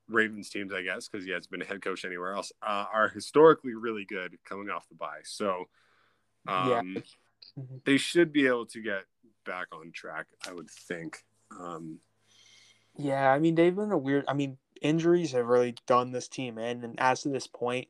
[0.09, 3.09] Ravens teams, I guess, because he hasn't been a head coach anywhere else, uh, are
[3.09, 5.21] historically really good coming off the bye.
[5.25, 5.68] So,
[6.47, 6.79] Yeah.
[6.79, 6.97] um,
[7.85, 9.05] they should be able to get
[9.44, 11.18] back on track, I would think.
[11.59, 12.01] Um,
[12.97, 14.25] Yeah, I mean they've been a weird.
[14.27, 17.88] I mean injuries have really done this team in, and as to this point,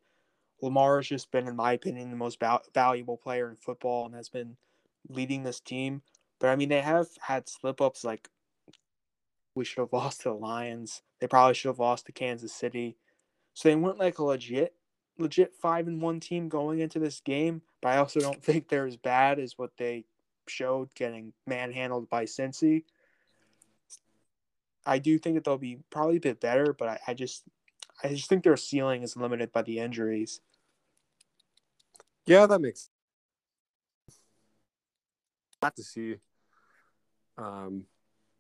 [0.61, 4.15] Lamar has just been, in my opinion, the most val- valuable player in football and
[4.15, 4.57] has been
[5.09, 6.03] leading this team.
[6.41, 8.29] But I mean they have had slip ups like
[9.55, 11.03] we should have lost to the Lions.
[11.21, 12.97] They probably should have lost to Kansas City.
[13.55, 14.75] So they weren't like a legit,
[15.19, 17.63] legit five and one team going into this game.
[17.83, 20.05] But I also don't think they're as bad as what they
[20.47, 22.85] showed getting manhandled by Cincy.
[24.89, 27.45] I do think that they'll be probably a bit better, but I, I just
[28.03, 30.41] I just think their ceiling is limited by the injuries.
[32.27, 32.89] yeah, that makes
[35.63, 36.17] not to see.
[37.37, 37.85] Um,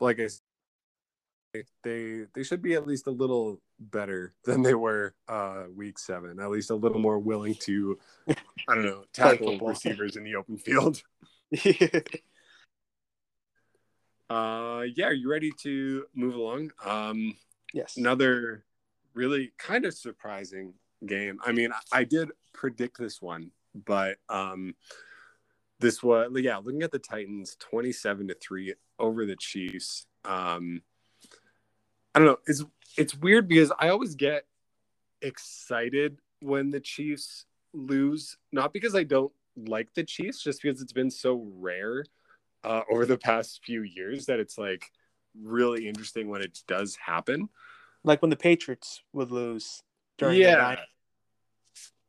[0.00, 5.14] like I said, they they should be at least a little better than they were
[5.28, 6.40] uh week seven.
[6.40, 10.56] At least a little more willing to, I don't know, tackle receivers in the open
[10.56, 11.02] field.
[14.30, 16.70] Uh, yeah, are you ready to move along?
[16.84, 17.36] Um,
[17.72, 17.96] yes.
[17.96, 18.64] another
[19.14, 20.74] really kind of surprising
[21.06, 21.38] game.
[21.44, 24.74] I mean, I did predict this one, but um,
[25.80, 26.58] this was yeah.
[26.58, 30.06] Looking at the Titans, twenty-seven to three over the Chiefs.
[30.24, 30.82] Um,
[32.14, 32.38] I don't know.
[32.46, 32.64] It's
[32.96, 34.44] it's weird because I always get
[35.22, 40.92] excited when the Chiefs lose, not because I don't like the Chiefs, just because it's
[40.92, 42.04] been so rare
[42.68, 44.84] uh, over the past few years that it's like
[45.40, 47.48] really interesting when it does happen.
[48.04, 49.82] Like when the Patriots would lose
[50.18, 50.56] during the yeah.
[50.56, 50.78] night.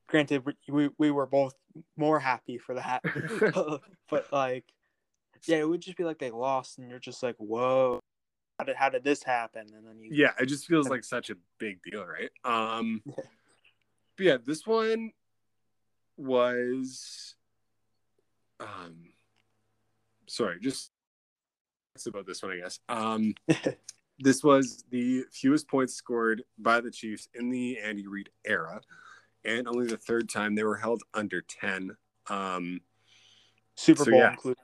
[0.08, 1.54] Granted, we- we, we were both
[1.96, 3.02] more happy for that.
[4.10, 4.66] but like,
[5.48, 8.00] yeah, it would just be like they lost, and you're just like, whoa,
[8.58, 9.68] how did, how did this happen?
[9.74, 12.32] And then you, yeah, it just feels like such a big deal, right?
[12.44, 13.24] Um, Yeah.
[14.18, 15.12] but yeah, this one
[16.18, 17.36] was,
[18.60, 19.09] um,
[20.30, 20.92] sorry, just
[22.08, 22.80] about this one, I guess.
[22.88, 23.34] Um,
[24.20, 28.80] this was the fewest points scored by the Chiefs in the Andy Reid era,
[29.44, 31.98] and only the third time they were held under ten.
[32.30, 32.82] Um,
[33.76, 34.32] Super So, Bowl yeah.
[34.32, 34.58] included.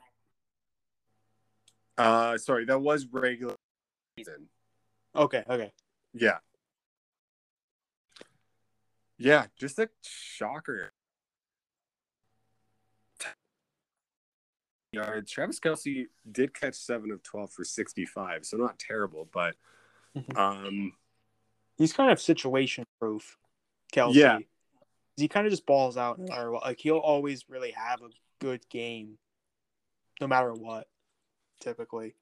[1.97, 3.55] uh, sorry, that was regular
[4.17, 4.47] season.
[5.15, 5.71] Okay, okay.
[6.13, 6.37] Yeah.
[9.17, 10.91] Yeah, just a shocker.
[14.95, 15.31] Yards.
[15.31, 19.55] Travis Kelce did catch seven of twelve for sixty-five, so not terrible, but
[20.15, 20.37] Mhm.
[20.37, 20.93] um,
[21.77, 23.37] He's kind of situation proof,
[23.91, 24.13] Kelce.
[24.15, 24.39] Yeah.
[25.17, 26.63] He kind of just balls out no matter what.
[26.63, 29.17] Like he'll always really have a good game,
[30.19, 30.87] no matter what.
[31.59, 32.15] Typically,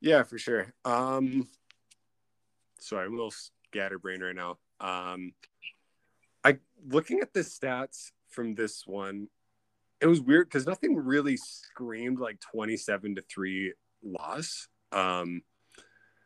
[0.00, 0.72] yeah, for sure.
[0.84, 1.48] Um,
[2.78, 3.34] sorry, I'm a little
[3.70, 4.58] scatterbrained right now.
[4.80, 5.34] Um,
[6.44, 9.28] I looking at the stats from this one,
[10.04, 14.68] it was weird because nothing really screamed like 27 to 3 loss.
[14.92, 15.40] Um,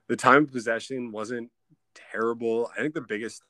[0.08, 1.52] the time of possession wasn't
[1.94, 2.72] terrible.
[2.76, 3.40] I think the biggest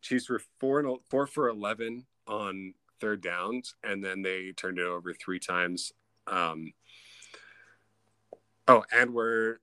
[0.00, 5.12] Chiefs were four four for eleven on third downs, and then they turned it over
[5.12, 5.92] three times.
[6.26, 6.72] Um,
[8.66, 9.58] oh, and we're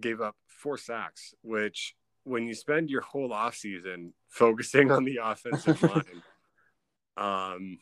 [0.00, 5.80] gave up four sacks, which when you spend your whole offseason focusing on the offensive
[5.84, 6.22] line,
[7.16, 7.78] um,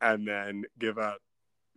[0.00, 1.18] and then give up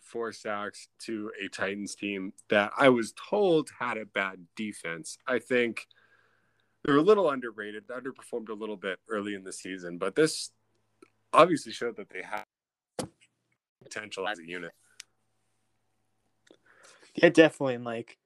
[0.01, 5.17] four sacks to a Titans team that I was told had a bad defense.
[5.27, 5.87] I think
[6.83, 10.51] they're a little underrated, underperformed a little bit early in the season, but this
[11.33, 12.45] obviously showed that they have
[13.83, 14.71] potential as a unit.
[17.15, 17.75] Yeah, definitely.
[17.75, 18.17] And like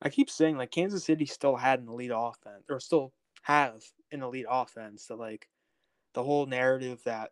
[0.00, 4.22] I keep saying, like Kansas City still had an elite offense, or still have an
[4.22, 5.06] elite offense.
[5.06, 5.48] So like
[6.14, 7.30] the whole narrative that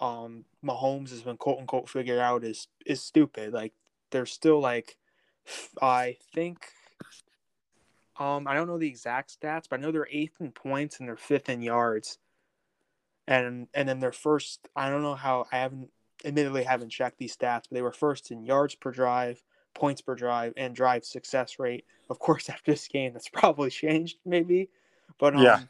[0.00, 3.52] um Mahomes has been quote unquote figured out is is stupid.
[3.52, 3.72] Like
[4.10, 4.96] they're still like
[5.80, 6.66] I think
[8.18, 11.08] um I don't know the exact stats, but I know they're eighth in points and
[11.08, 12.18] they're fifth in yards.
[13.26, 15.90] And and then their first I don't know how I haven't
[16.24, 19.42] admittedly haven't checked these stats, but they were first in yards per drive,
[19.74, 21.84] points per drive, and drive success rate.
[22.10, 24.70] Of course, after this game, that's probably changed, maybe.
[25.18, 25.60] But um, yeah,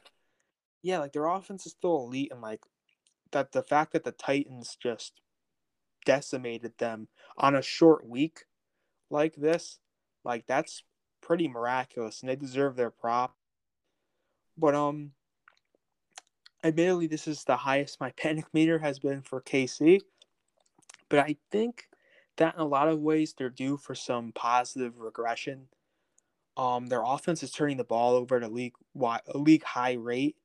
[0.82, 2.60] yeah, like their offense is still elite, and like
[3.32, 5.20] that the fact that the Titans just
[6.04, 8.44] decimated them on a short week
[9.10, 9.78] like this,
[10.24, 10.82] like that's
[11.20, 13.36] pretty miraculous, and they deserve their prop.
[14.56, 15.12] But um,
[16.64, 20.00] admittedly, this is the highest my panic meter has been for KC.
[21.08, 21.84] But I think
[22.36, 25.68] that in a lot of ways they're due for some positive regression.
[26.56, 30.36] Um, their offense is turning the ball over at a league a league high rate,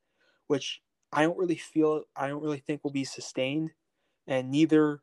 [0.47, 0.81] which
[1.13, 3.71] I don't really feel I don't really think will be sustained,
[4.27, 5.01] and neither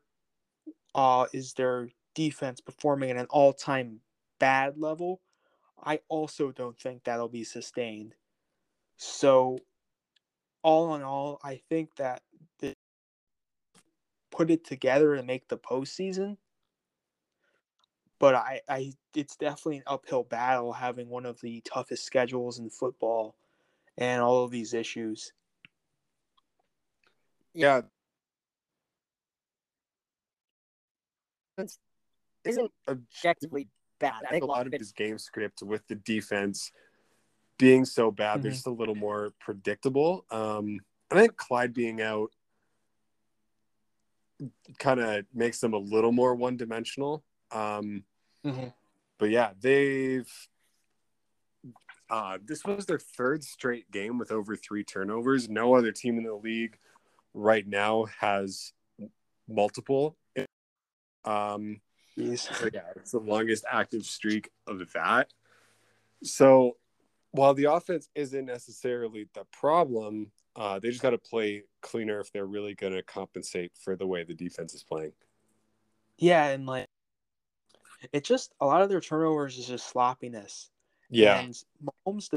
[0.93, 4.01] uh, is their defense performing at an all time
[4.39, 5.21] bad level.
[5.83, 8.13] I also don't think that'll be sustained.
[8.97, 9.57] So,
[10.63, 12.21] all in all, I think that
[12.59, 12.75] the
[14.31, 16.37] put it together to make the postseason
[18.21, 22.69] but I, I it's definitely an uphill battle having one of the toughest schedules in
[22.69, 23.35] football
[23.97, 25.33] and all of these issues.
[27.53, 27.81] Yeah.
[32.43, 33.67] Isn't objectively
[33.99, 34.13] bad.
[34.27, 36.71] I think a lot of his game script with the defense
[37.59, 38.43] being so bad, mm-hmm.
[38.43, 40.25] they're just a little more predictable.
[40.31, 40.79] Um,
[41.11, 42.31] I think Clyde being out
[44.79, 47.23] kind of makes them a little more one dimensional.
[47.51, 48.03] Um,
[48.45, 48.67] Mm-hmm.
[49.17, 50.31] But yeah, they've.
[52.09, 55.47] Uh, this was their third straight game with over three turnovers.
[55.47, 56.77] No other team in the league
[57.33, 58.73] right now has
[59.47, 60.17] multiple.
[61.23, 61.81] Um,
[62.17, 65.27] so yeah, it's the longest active streak of that.
[66.23, 66.77] So
[67.31, 72.31] while the offense isn't necessarily the problem, uh, they just got to play cleaner if
[72.31, 75.13] they're really going to compensate for the way the defense is playing.
[76.17, 76.87] Yeah, and like
[78.11, 80.69] it's just a lot of their turnovers is just sloppiness.
[81.09, 81.39] Yeah.
[81.39, 82.29] And Mahomes,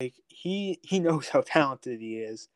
[0.00, 2.48] like he he knows how talented he is,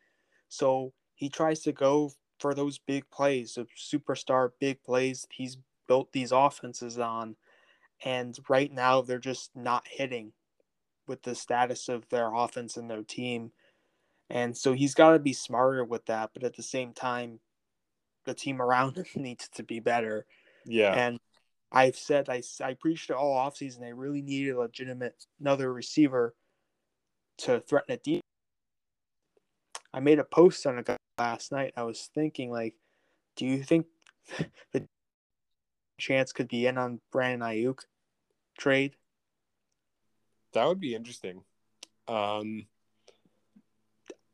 [0.49, 6.13] so he tries to go for those big plays, the superstar big plays he's built
[6.13, 7.37] these offenses on,
[8.05, 10.33] and right now they're just not hitting
[11.07, 13.53] with the status of their offense and their team.
[14.31, 17.41] And so he's got to be smarter with that, but at the same time,
[18.25, 20.27] the team around him needs to be better.
[20.65, 20.95] Yeah.
[20.95, 21.19] And
[21.71, 23.81] I've said I, I preached it all offseason.
[23.81, 26.35] They really needed a legitimate another receiver
[27.39, 28.23] to threaten a deep.
[29.95, 31.75] I made a post on it last night.
[31.77, 32.75] I was thinking like,
[33.37, 33.87] do you think
[34.73, 34.87] the
[35.99, 37.81] chance could be in on Brandon Aiyuk
[38.59, 38.97] trade?
[40.55, 41.43] That would be interesting.
[42.09, 42.67] Um,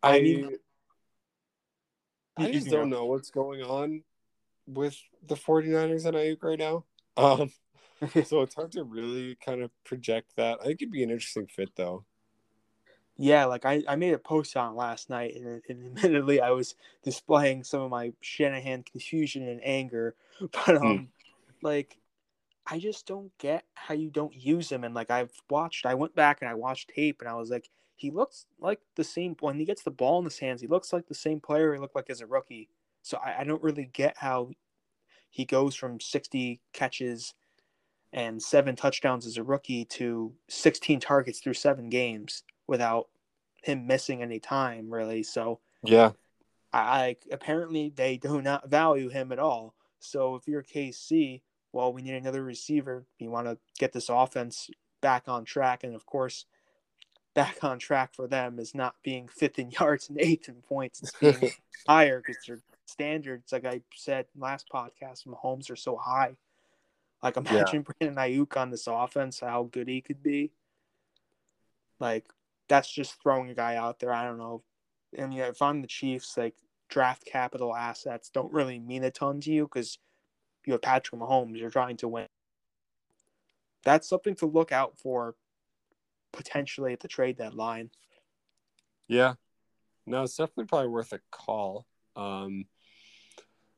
[0.03, 0.57] I I, mean,
[2.37, 4.03] I just don't know what's going on
[4.66, 6.85] with the 49ers and Aiyuk right now.
[7.16, 7.51] Um,
[8.25, 10.59] so it's hard to really kind of project that.
[10.61, 12.05] I think it'd be an interesting fit, though.
[13.21, 16.77] Yeah, like I, I made a post on last night, and, and admittedly, I was
[17.03, 20.15] displaying some of my Shanahan confusion and anger.
[20.53, 21.07] But um, mm.
[21.63, 21.99] like,
[22.65, 24.85] I just don't get how you don't use him.
[24.85, 27.69] And like, I've watched, I went back and I watched tape, and I was like,
[27.97, 30.61] he looks like the same when he gets the ball in his hands.
[30.61, 32.69] He looks like the same player he looked like as a rookie.
[33.03, 34.51] So I, I don't really get how
[35.29, 37.35] he goes from 60 catches
[38.13, 43.09] and seven touchdowns as a rookie to 16 targets through seven games without
[43.63, 45.25] him missing any time, really.
[45.25, 46.13] So, yeah,
[46.73, 49.75] I, apparently they do not value him at all.
[49.99, 51.41] So, if you're KC,
[51.73, 53.05] well, we need another receiver.
[53.19, 56.45] You want to get this offense back on track, and of course,
[57.35, 61.03] back on track for them is not being fifth in yards and eighth in points.
[61.03, 61.53] It's being
[61.89, 66.37] higher because their standards, like I said last podcast, Mahomes are so high.
[67.23, 67.93] Like imagine yeah.
[67.99, 70.53] Brandon Aiyuk on this offense, how good he could be.
[71.99, 72.27] Like
[72.69, 74.13] that's just throwing a guy out there.
[74.13, 74.63] I don't know.
[75.19, 76.55] I mean, if I'm the Chiefs, like
[76.89, 79.99] draft capital assets don't really mean a ton to you because
[80.67, 81.59] you have Patrick Mahomes.
[81.59, 82.27] You're trying to win.
[83.85, 85.35] That's something to look out for
[86.33, 87.91] potentially at the trade deadline.
[89.07, 89.35] Yeah.
[90.07, 91.87] No, it's definitely probably worth a call.
[92.17, 92.67] Um,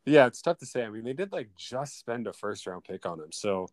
[0.04, 0.84] yeah, it's tough to say.
[0.84, 3.68] I mean, they did like just spend a first round pick on him, so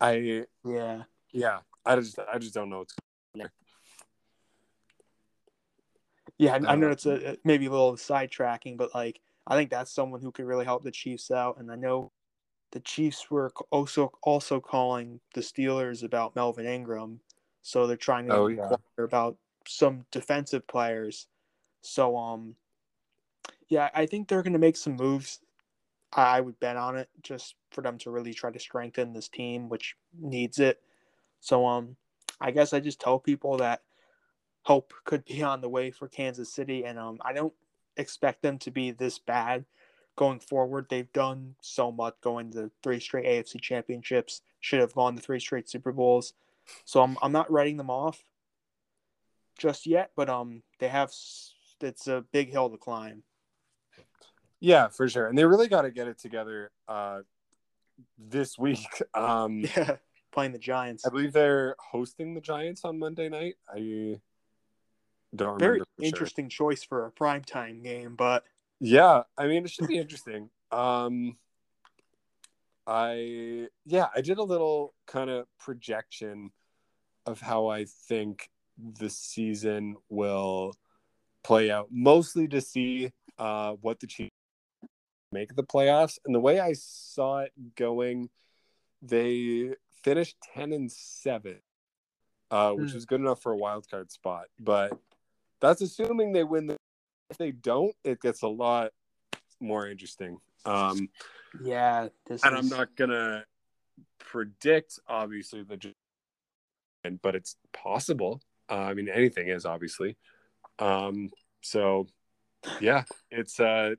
[0.00, 2.94] I yeah yeah I just I just don't know what's
[6.42, 9.70] yeah, I, I know uh, it's a maybe a little sidetracking, but like I think
[9.70, 11.58] that's someone who could really help the Chiefs out.
[11.58, 12.10] And I know
[12.72, 17.20] the Chiefs were also also calling the Steelers about Melvin Ingram,
[17.62, 18.74] so they're trying to oh, yeah.
[18.98, 19.36] about
[19.68, 21.28] some defensive players.
[21.82, 22.56] So um,
[23.68, 25.40] yeah, I think they're going to make some moves.
[26.12, 29.68] I would bet on it just for them to really try to strengthen this team,
[29.68, 30.80] which needs it.
[31.40, 31.96] So um,
[32.40, 33.82] I guess I just tell people that
[34.62, 37.52] hope could be on the way for Kansas City, and um, I don't
[37.96, 39.64] expect them to be this bad
[40.16, 40.86] going forward.
[40.88, 45.40] They've done so much going to three straight AFC championships, should have gone to three
[45.40, 46.34] straight Super Bowls.
[46.84, 48.22] So I'm I'm not writing them off
[49.58, 51.12] just yet, but um they have
[51.80, 53.22] it's a big hill to climb.
[54.60, 55.26] Yeah, for sure.
[55.26, 57.20] And they really got to get it together uh
[58.18, 58.86] this week.
[59.14, 59.96] Um Yeah,
[60.30, 61.04] playing the Giants.
[61.04, 63.56] I believe they're hosting the Giants on Monday night.
[63.68, 64.20] I
[65.34, 66.70] don't Very interesting sure.
[66.70, 68.44] choice for a primetime game, but
[68.80, 70.50] yeah, I mean it should be interesting.
[70.70, 71.36] Um
[72.86, 76.50] I yeah, I did a little kind of projection
[77.26, 80.74] of how I think the season will
[81.44, 84.30] play out, mostly to see uh, what the Chiefs
[85.30, 86.18] make the playoffs.
[86.24, 88.30] And the way I saw it going,
[89.00, 91.58] they finished ten and seven,
[92.50, 92.96] uh, which mm.
[92.96, 94.46] is good enough for a wild card spot.
[94.58, 94.98] But
[95.62, 96.66] that's assuming they win.
[96.66, 96.76] The,
[97.30, 98.90] if they don't, it gets a lot
[99.60, 100.38] more interesting.
[100.66, 101.08] Um,
[101.62, 102.42] yeah, and is...
[102.44, 103.44] I'm not gonna
[104.18, 105.94] predict obviously the,
[107.22, 108.42] but it's possible.
[108.70, 110.16] Uh, I mean, anything is obviously.
[110.78, 112.06] Um, so,
[112.80, 113.94] yeah, it's uh,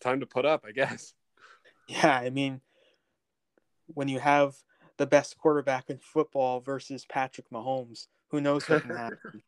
[0.00, 1.14] time to put up, I guess.
[1.88, 2.60] Yeah, I mean,
[3.86, 4.54] when you have
[4.96, 9.42] the best quarterback in football versus Patrick Mahomes, who knows what can happen?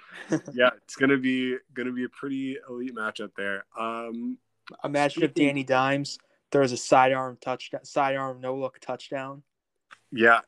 [0.52, 3.64] yeah, it's gonna be gonna be a pretty elite matchup there.
[3.78, 4.38] Um,
[4.84, 6.18] Imagine if Danny Dimes
[6.50, 9.42] throws a sidearm touchdown, sidearm no look touchdown.
[10.10, 10.40] Yeah,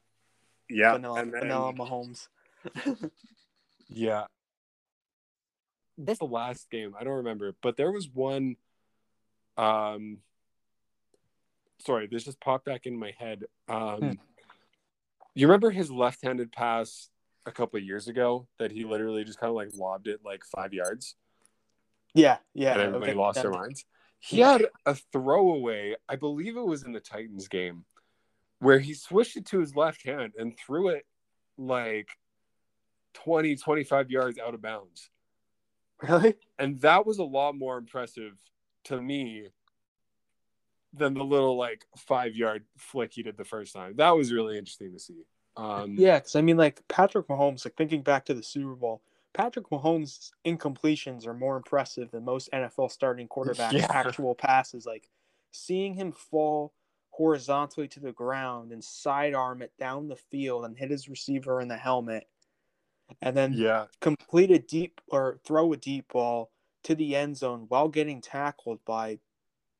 [0.68, 2.28] yeah, vanilla, then, vanilla Mahomes.
[3.88, 4.24] yeah,
[5.98, 6.94] this the last game.
[6.98, 8.56] I don't remember, but there was one.
[9.56, 10.18] Um,
[11.84, 13.44] sorry, this just popped back in my head.
[13.68, 14.12] Um, hmm.
[15.34, 17.08] you remember his left-handed pass
[17.46, 20.44] a couple of years ago that he literally just kind of like lobbed it like
[20.44, 21.16] five yards.
[22.14, 22.72] Yeah, yeah.
[22.72, 23.20] And everybody okay.
[23.20, 23.84] lost their minds.
[24.20, 27.84] He had a throwaway, I believe it was in the Titans game,
[28.58, 31.04] where he switched it to his left hand and threw it
[31.58, 32.08] like
[33.14, 35.10] 20, 25 yards out of bounds.
[36.02, 36.34] Really?
[36.58, 38.32] And that was a lot more impressive
[38.84, 39.48] to me
[40.92, 43.94] than the little like five yard flick he did the first time.
[43.96, 45.24] That was really interesting to see.
[45.56, 49.02] Um, yeah, because I mean, like Patrick Mahomes, like thinking back to the Super Bowl,
[49.32, 53.86] Patrick Mahomes' incompletions are more impressive than most NFL starting quarterbacks' yeah.
[53.90, 54.86] actual passes.
[54.86, 55.08] Like
[55.52, 56.72] seeing him fall
[57.10, 61.68] horizontally to the ground and sidearm it down the field and hit his receiver in
[61.68, 62.26] the helmet,
[63.22, 63.86] and then yeah.
[64.00, 66.50] complete a deep or throw a deep ball
[66.82, 69.18] to the end zone while getting tackled by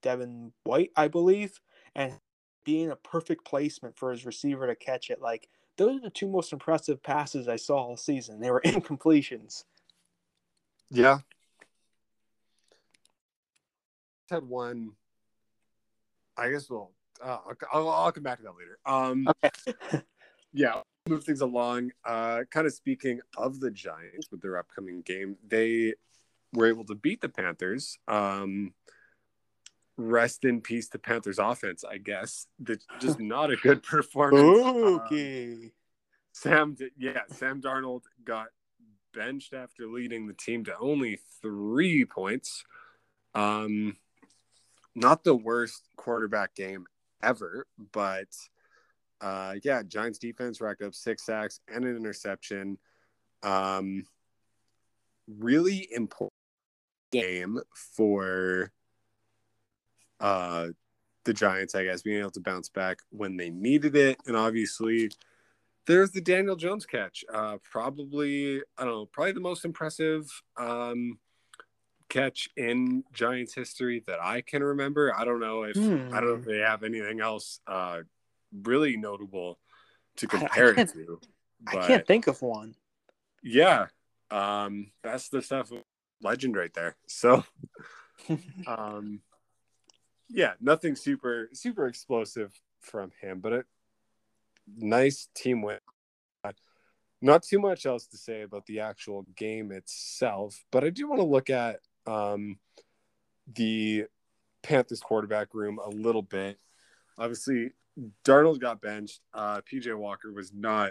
[0.02, 1.60] Devin White, I believe,
[1.94, 2.18] and
[2.64, 5.20] being a perfect placement for his receiver to catch it.
[5.20, 8.40] Like those are the two most impressive passes I saw all season.
[8.40, 9.64] They were incompletions.
[10.90, 11.18] Yeah.
[14.30, 14.92] Had one.
[16.36, 16.90] I guess we'll.
[17.22, 17.38] Uh,
[17.72, 18.78] I'll, I'll come back to that later.
[18.84, 20.02] Um, okay.
[20.52, 21.90] yeah, move things along.
[22.04, 25.94] Uh, kind of speaking of the Giants with their upcoming game, they
[26.52, 27.98] were able to beat the Panthers.
[28.08, 28.72] Um,
[29.96, 32.46] rest in peace to Panthers offense, I guess.
[32.58, 34.42] That's just not a good performance.
[34.42, 35.52] okay.
[35.52, 35.70] Um,
[36.32, 38.48] Sam, yeah, Sam Darnold got
[39.14, 42.64] benched after leading the team to only three points.
[43.34, 43.96] Um,
[44.94, 46.86] not the worst quarterback game
[47.22, 48.28] ever, but
[49.20, 52.78] uh, yeah, Giants defense racked up six sacks and an interception.
[53.42, 54.04] Um,
[55.28, 56.32] really important
[57.12, 57.60] game
[57.96, 58.72] for
[60.24, 60.68] uh
[61.24, 64.18] the Giants, I guess, being able to bounce back when they needed it.
[64.26, 65.10] And obviously,
[65.86, 67.24] there's the Daniel Jones catch.
[67.32, 70.26] Uh, probably, I don't know, probably the most impressive
[70.58, 71.18] um,
[72.10, 75.14] catch in Giants history that I can remember.
[75.16, 76.12] I don't know if Hmm.
[76.12, 78.00] I don't know if they have anything else uh,
[78.52, 79.58] really notable
[80.16, 81.20] to I- I compare it to.
[81.68, 82.74] I can't think of one.
[83.42, 83.86] yeah,
[84.30, 85.82] um, that's the stuff of
[86.20, 86.96] legend right there.
[87.06, 87.44] So
[88.66, 89.20] um
[90.28, 93.64] yeah nothing super super explosive from him but a
[94.76, 95.78] nice team win
[97.22, 101.20] not too much else to say about the actual game itself but i do want
[101.20, 102.58] to look at um
[103.54, 104.04] the
[104.62, 106.58] panthers quarterback room a little bit
[107.18, 107.70] obviously
[108.24, 110.90] darnold got benched uh pj walker was not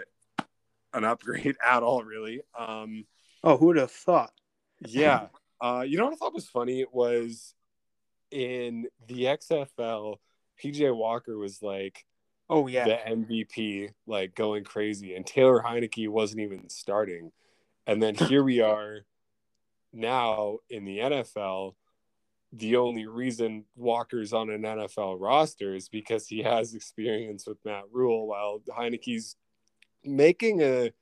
[0.92, 3.04] an upgrade at all really um
[3.44, 4.32] oh, who would have thought?
[4.80, 5.26] yeah.
[5.60, 7.54] Uh, you know what I thought was funny was
[8.34, 10.16] in the XFL,
[10.62, 12.04] PJ Walker was like
[12.50, 17.32] Oh yeah, the MVP, like going crazy, and Taylor Heinicke wasn't even starting.
[17.86, 19.00] And then here we are
[19.92, 21.74] now in the NFL.
[22.52, 27.84] The only reason Walker's on an NFL roster is because he has experience with Matt
[27.90, 29.36] Rhule, while Heinicke's
[30.04, 30.92] making a,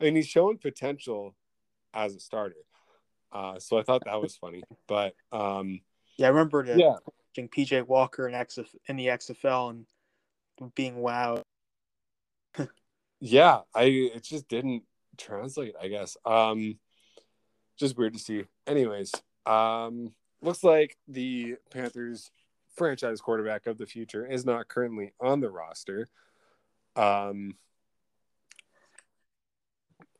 [0.00, 1.34] I mean, he's showing potential
[1.94, 2.56] as a starter.
[3.32, 5.80] Uh, so I thought that was funny, but um,
[6.16, 6.26] yeah.
[6.26, 6.96] I remember the, yeah,
[7.30, 11.42] watching PJ Walker in XF, in the XFL and being wowed.
[13.20, 14.82] yeah, I it just didn't
[15.16, 15.74] translate.
[15.80, 16.16] I guess.
[16.24, 16.78] Um,
[17.78, 18.44] just weird to see.
[18.66, 19.12] Anyways,
[19.46, 22.30] um, looks like the Panthers
[22.76, 26.08] franchise quarterback of the future is not currently on the roster.
[26.96, 27.54] Um,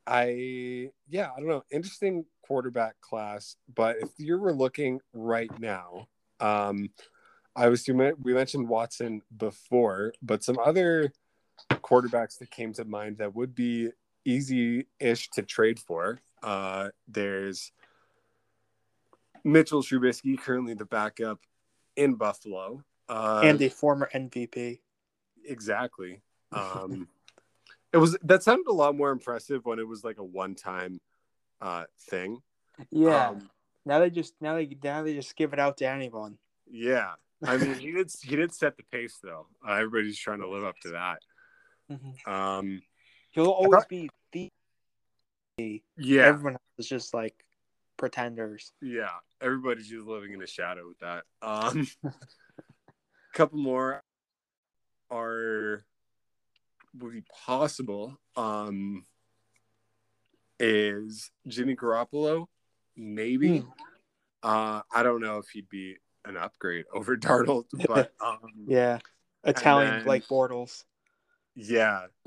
[0.06, 1.64] I yeah, I don't know.
[1.70, 6.08] Interesting quarterback class, but if you were looking right now,
[6.40, 6.90] um,
[7.54, 11.12] I was we mentioned Watson before, but some other
[11.70, 13.90] quarterbacks that came to mind that would be
[14.24, 16.18] easy-ish to trade for.
[16.42, 17.72] Uh, there's
[19.44, 21.40] Mitchell Trubisky, currently the backup
[21.96, 24.80] in Buffalo, uh, and a former MVP.
[25.44, 26.22] exactly.
[26.52, 27.08] Um,
[27.92, 31.00] it was that sounded a lot more impressive when it was like a one-time
[31.60, 32.40] uh, thing.
[32.90, 33.30] Yeah.
[33.30, 33.50] Um,
[33.84, 36.38] now they just now they now they just give it out to anyone.
[36.70, 37.12] yeah.
[37.42, 39.46] I mean, he did he did set the pace though.
[39.66, 41.18] Uh, everybody's trying to live up to that.
[42.30, 42.82] Um,
[43.32, 44.50] He'll always be the.
[45.96, 47.34] yeah, Everyone else is just like
[47.96, 48.72] pretenders.
[48.80, 49.08] yeah.
[49.40, 51.24] Everybody's just living in a shadow with that.
[51.42, 51.86] Um,
[53.32, 54.02] couple more
[55.10, 55.84] are
[56.98, 58.18] would be possible.
[58.36, 59.04] Um,
[60.58, 62.46] is Jimmy Garoppolo
[62.96, 63.58] maybe?
[63.60, 63.68] Hmm.
[64.42, 68.98] Uh, I don't know if he'd be an upgrade over Darnold, but um, Yeah,
[69.44, 70.84] Italian then- Blake Bortles.
[71.54, 72.06] yeah.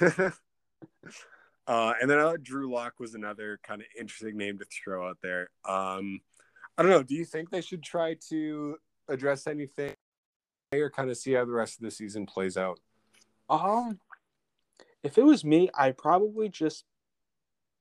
[0.00, 0.30] uh,
[2.00, 5.18] and then I thought Drew Lock was another kind of interesting name to throw out
[5.22, 5.50] there.
[5.64, 6.20] Um,
[6.76, 7.02] I don't know.
[7.02, 8.76] Do you think they should try to
[9.08, 9.94] address anything
[10.72, 12.78] or kind of see how the rest of the season plays out?
[13.50, 13.98] Um,
[15.02, 16.84] if it was me, I'd probably just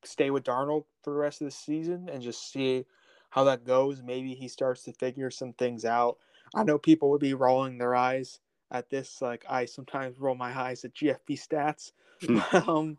[0.04, 2.86] stay with Darnold for the rest of the season and just see
[3.30, 4.02] how that goes.
[4.02, 6.18] Maybe he starts to figure some things out.
[6.56, 8.40] I know people would be rolling their eyes
[8.72, 9.22] at this.
[9.22, 11.92] Like I sometimes roll my eyes at GFP stats.
[12.68, 12.98] um,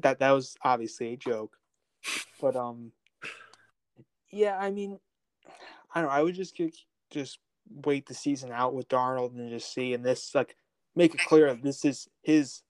[0.00, 1.56] that that was obviously a joke,
[2.40, 2.92] but um,
[4.30, 4.58] yeah.
[4.58, 4.98] I mean,
[5.94, 6.08] I don't.
[6.08, 6.16] know.
[6.16, 6.74] I would just get,
[7.10, 7.38] just
[7.84, 9.92] wait the season out with Darnold and just see.
[9.92, 10.56] And this like
[10.94, 12.62] make it clear that this is his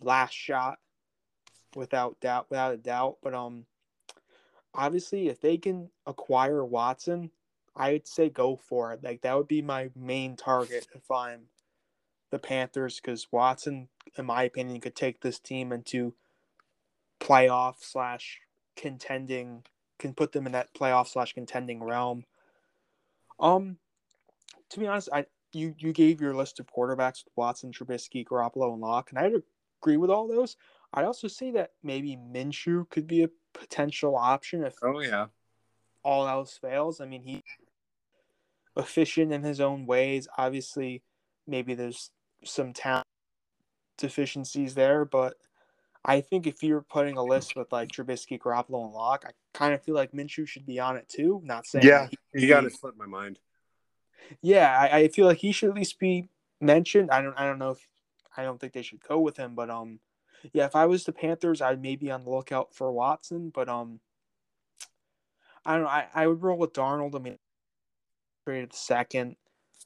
[0.00, 0.78] last shot
[1.74, 3.18] without doubt without a doubt.
[3.22, 3.66] But um
[4.74, 7.30] obviously if they can acquire Watson
[7.74, 9.04] I'd say go for it.
[9.04, 11.48] Like that would be my main target if I'm
[12.30, 16.14] the Panthers cuz Watson in my opinion could take this team into
[17.20, 18.40] playoff slash
[18.76, 19.64] contending
[19.98, 22.24] can put them in that playoff slash contending realm.
[23.38, 23.78] Um
[24.70, 28.72] to be honest I you you gave your list of quarterbacks with Watson, Trubisky, Garoppolo,
[28.72, 29.42] and Lock, and I'd
[29.80, 30.56] agree with all those.
[30.92, 35.26] I'd also say that maybe Minshew could be a potential option if Oh yeah,
[36.02, 37.00] all else fails.
[37.00, 37.42] I mean, he
[38.76, 40.28] efficient in his own ways.
[40.36, 41.02] Obviously,
[41.46, 42.10] maybe there's
[42.44, 43.06] some talent
[43.98, 45.34] deficiencies there, but
[46.04, 49.74] I think if you're putting a list with like Trubisky, Garoppolo, and Lock, I kind
[49.74, 51.40] of feel like Minshew should be on it too.
[51.44, 53.40] Not saying Yeah, he you got to slip my mind.
[54.42, 56.28] Yeah, I, I feel like he should at least be
[56.60, 57.10] mentioned.
[57.10, 57.88] I don't I don't know if
[58.36, 60.00] I don't think they should go with him, but um
[60.52, 64.00] Yeah, if I was the Panthers, I'd maybe on the lookout for Watson, but um,
[65.64, 65.88] I don't know.
[65.88, 67.14] I, I would roll with Darnold.
[67.16, 67.38] I mean,
[68.44, 69.36] traded the second.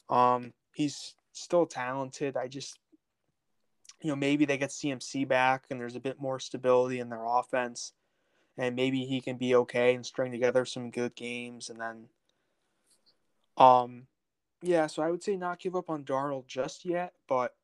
[0.09, 2.37] Um, he's still talented.
[2.37, 2.79] I just,
[4.03, 7.25] you know, maybe they get CMC back and there's a bit more stability in their
[7.25, 7.93] offense,
[8.59, 12.09] and maybe he can be okay and string together some good games, and then,
[13.57, 14.07] um,
[14.63, 14.87] yeah.
[14.87, 17.55] So I would say not give up on Darnold just yet, but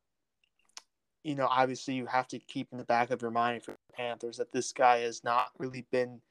[1.23, 3.93] you know, obviously you have to keep in the back of your mind for the
[3.93, 6.21] Panthers that this guy has not really been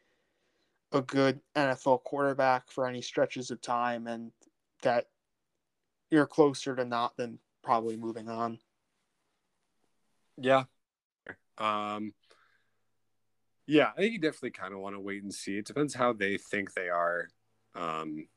[0.92, 4.32] a good NFL quarterback for any stretches of time, and
[4.82, 5.06] that
[6.10, 8.58] you're closer to not than probably moving on.
[10.38, 10.64] Yeah.
[11.58, 12.12] Um,
[13.66, 15.58] yeah, I think you definitely kind of want to wait and see.
[15.58, 17.28] It depends how they think they are,
[17.74, 18.28] um,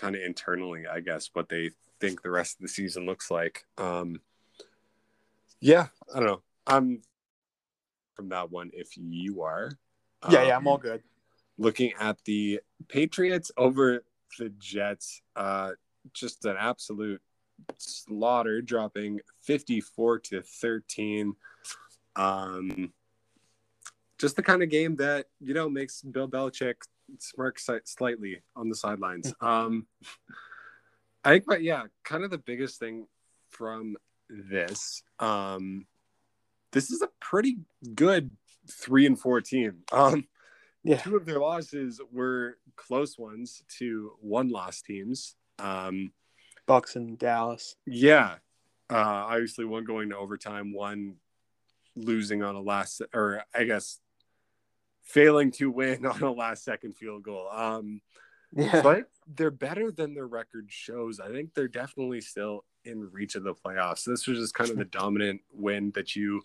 [0.00, 1.70] kind of internally, I guess, what they
[2.00, 3.64] think the rest of the season looks like.
[3.76, 4.20] Um,
[5.60, 6.42] yeah, I don't know.
[6.66, 7.02] I'm
[8.16, 9.72] from that one if you are.
[10.30, 11.02] Yeah, yeah, I'm Um, all good.
[11.58, 14.02] looking at the Patriots over
[14.38, 15.72] the Jets, uh,
[16.14, 17.20] just an absolute
[17.76, 21.34] slaughter, dropping 54 to 13.
[22.16, 22.92] Um,
[24.18, 26.76] just the kind of game that, you know, makes Bill Belichick
[27.18, 29.32] smirk slightly on the sidelines.
[29.42, 29.86] Um,
[31.24, 33.06] I think, but yeah, kind of the biggest thing
[33.50, 33.96] from
[34.30, 35.86] this, um,
[36.72, 37.58] this is a pretty
[37.94, 38.30] good
[38.70, 39.78] three and four team.
[39.92, 40.26] Um,
[40.82, 45.36] Yeah, two of their losses were close ones to one loss teams.
[45.58, 46.12] Um,
[46.66, 47.76] Bucs and Dallas.
[47.84, 48.36] yeah,
[48.88, 51.16] uh, obviously one going to overtime, one
[51.96, 53.98] losing on a last, or I guess
[55.12, 57.48] failing to win on a last second field goal.
[57.50, 58.00] Um,
[58.52, 61.20] Yeah, but they're better than their record shows.
[61.20, 64.04] I think they're definitely still in reach of the playoffs.
[64.04, 66.42] This was just kind of the dominant win that you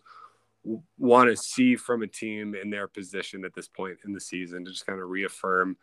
[0.97, 4.66] want to see from a team in their position at this point in the season
[4.66, 5.78] to just kind of reaffirm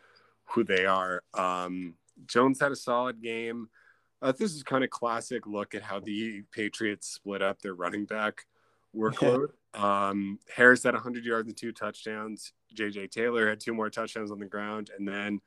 [0.45, 1.22] who they are.
[1.35, 1.95] Um,
[2.26, 3.68] Jones had a solid game.
[4.20, 8.05] Uh, this is kind of classic look at how the Patriots split up their running
[8.05, 8.47] back
[8.95, 9.49] workload.
[9.74, 12.52] um, Harris had 100 yards and two touchdowns.
[12.74, 15.40] JJ Taylor had two more touchdowns on the ground, and then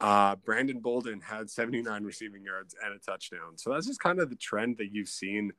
[0.00, 3.56] uh, Brandon Bolden had 79 receiving yards and a touchdown.
[3.56, 5.52] So that's just kind of the trend that you've seen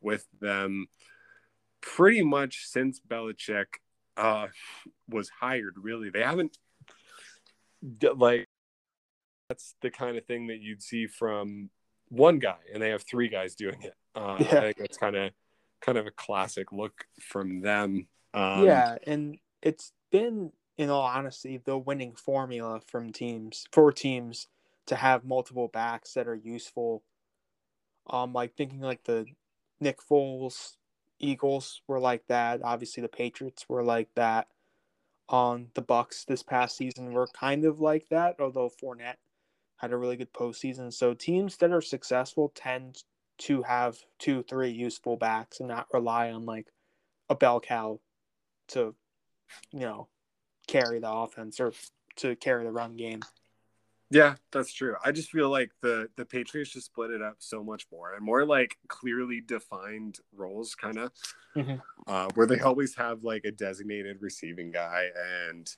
[0.00, 0.86] with them
[1.80, 3.66] pretty much since Belichick
[4.16, 4.48] uh,
[5.08, 5.74] was hired.
[5.76, 6.56] Really, they haven't
[8.16, 8.46] like
[9.48, 11.70] that's the kind of thing that you'd see from
[12.08, 13.94] one guy, and they have three guys doing it.
[14.14, 14.58] Uh, Yeah.
[14.58, 15.32] I think that's kind of
[15.80, 18.06] kind of a classic look from them.
[18.34, 24.48] Um, yeah, and it's been, in all honesty, the winning formula from teams for teams
[24.86, 27.02] to have multiple backs that are useful.
[28.08, 29.26] Um, like thinking like the
[29.80, 30.76] Nick Foles
[31.18, 32.60] Eagles were like that.
[32.64, 34.48] Obviously, the Patriots were like that.
[35.28, 39.18] Um, the Bucs this past season were kind of like that, although Fournette
[39.76, 40.92] had a really good postseason.
[40.92, 43.04] So teams that are successful tend
[43.40, 46.68] to have two, three useful backs and not rely on like
[47.28, 48.00] a bell cow
[48.68, 48.94] to,
[49.72, 50.08] you know,
[50.66, 51.72] carry the offense or
[52.16, 53.20] to carry the run game.
[54.10, 54.96] Yeah, that's true.
[55.04, 58.24] I just feel like the the Patriots just split it up so much more and
[58.24, 61.12] more like clearly defined roles, kind of,
[61.56, 61.80] Mhm.
[62.08, 65.10] uh, where they always have like a designated receiving guy
[65.48, 65.76] and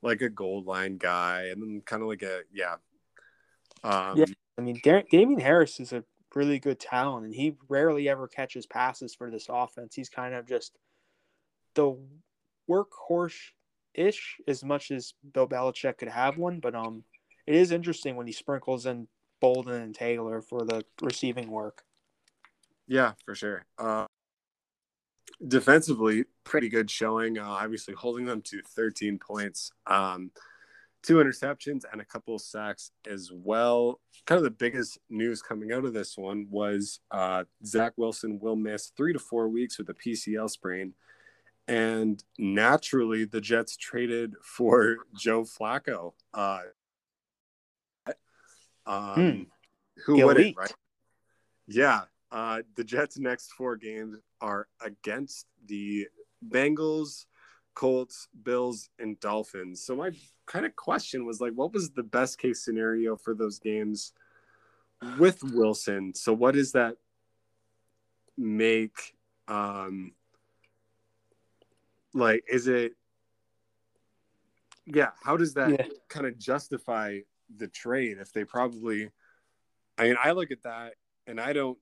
[0.00, 2.76] like a goal line guy, and then kind of like a yeah.
[3.84, 4.24] Um, Yeah.
[4.56, 6.02] I mean, Dar- Damien Harris is a
[6.34, 9.94] really good talent, and he rarely ever catches passes for this offense.
[9.94, 10.76] He's kind of just
[11.74, 11.96] the
[12.68, 13.38] workhorse
[13.94, 16.60] ish, as much as Bill Belichick could have one.
[16.60, 17.04] But um,
[17.46, 19.08] it is interesting when he sprinkles in
[19.40, 21.82] Bolden and Taylor for the receiving work.
[22.86, 23.64] Yeah, for sure.
[23.78, 24.06] Uh,
[25.46, 27.38] defensively, pretty good showing.
[27.38, 30.30] Uh, obviously, holding them to 13 points, um,
[31.08, 33.98] two interceptions, and a couple sacks as well.
[34.26, 38.56] Kind of the biggest news coming out of this one was uh, Zach Wilson will
[38.56, 40.92] miss three to four weeks with a PCL sprain.
[41.66, 46.12] And naturally, the Jets traded for Joe Flacco.
[46.34, 46.60] Uh,
[48.86, 49.42] um, Hmm.
[50.04, 50.56] Who wouldn't, Elite.
[50.58, 50.74] right?
[51.66, 52.02] Yeah.
[52.30, 56.06] Uh, the Jets' next four games are against the
[56.46, 57.24] Bengals,
[57.78, 59.84] Colts, Bills, and Dolphins.
[59.84, 60.10] So my
[60.46, 64.12] kind of question was like, what was the best case scenario for those games
[65.16, 66.12] with Wilson?
[66.12, 66.96] So what does that
[68.36, 69.14] make?
[69.46, 70.10] Um,
[72.12, 72.96] like, is it?
[74.84, 75.10] Yeah.
[75.22, 75.86] How does that Yeah.
[76.08, 77.20] kind of justify
[77.56, 79.12] the trade if they probably?
[79.96, 80.94] I mean, I look at that
[81.28, 81.78] and I don't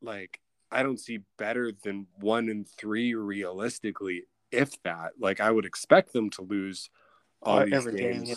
[0.00, 5.12] like I don't see better than one and three realistically, if that.
[5.18, 6.90] Like I would expect them to lose
[7.42, 8.34] all Uh, these every game, yeah.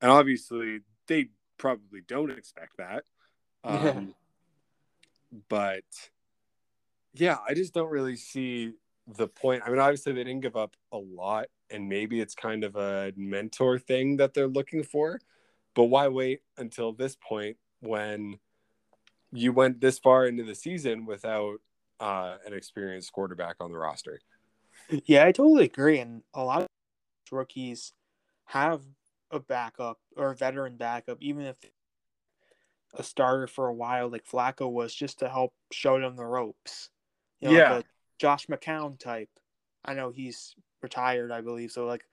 [0.00, 1.28] and obviously they
[1.58, 3.04] probably don't expect that.
[3.64, 4.14] Um.
[5.48, 5.84] But
[7.14, 8.72] yeah, I just don't really see
[9.06, 9.62] the point.
[9.64, 13.12] I mean, obviously they didn't give up a lot, and maybe it's kind of a
[13.16, 15.20] mentor thing that they're looking for.
[15.74, 18.40] But why wait until this point when
[19.32, 21.58] you went this far into the season without
[22.00, 24.20] uh, an experienced quarterback on the roster?
[25.04, 25.98] Yeah, I totally agree.
[25.98, 26.68] And a lot of
[27.30, 27.92] rookies
[28.46, 28.82] have
[29.30, 31.56] a backup or a veteran backup, even if
[32.94, 36.90] a starter for a while, like Flacco was, just to help show them the ropes.
[37.40, 37.74] You know, Yeah.
[37.74, 37.86] like
[38.18, 39.30] Josh McCown type.
[39.84, 41.70] I know he's retired, I believe.
[41.70, 42.04] So, like,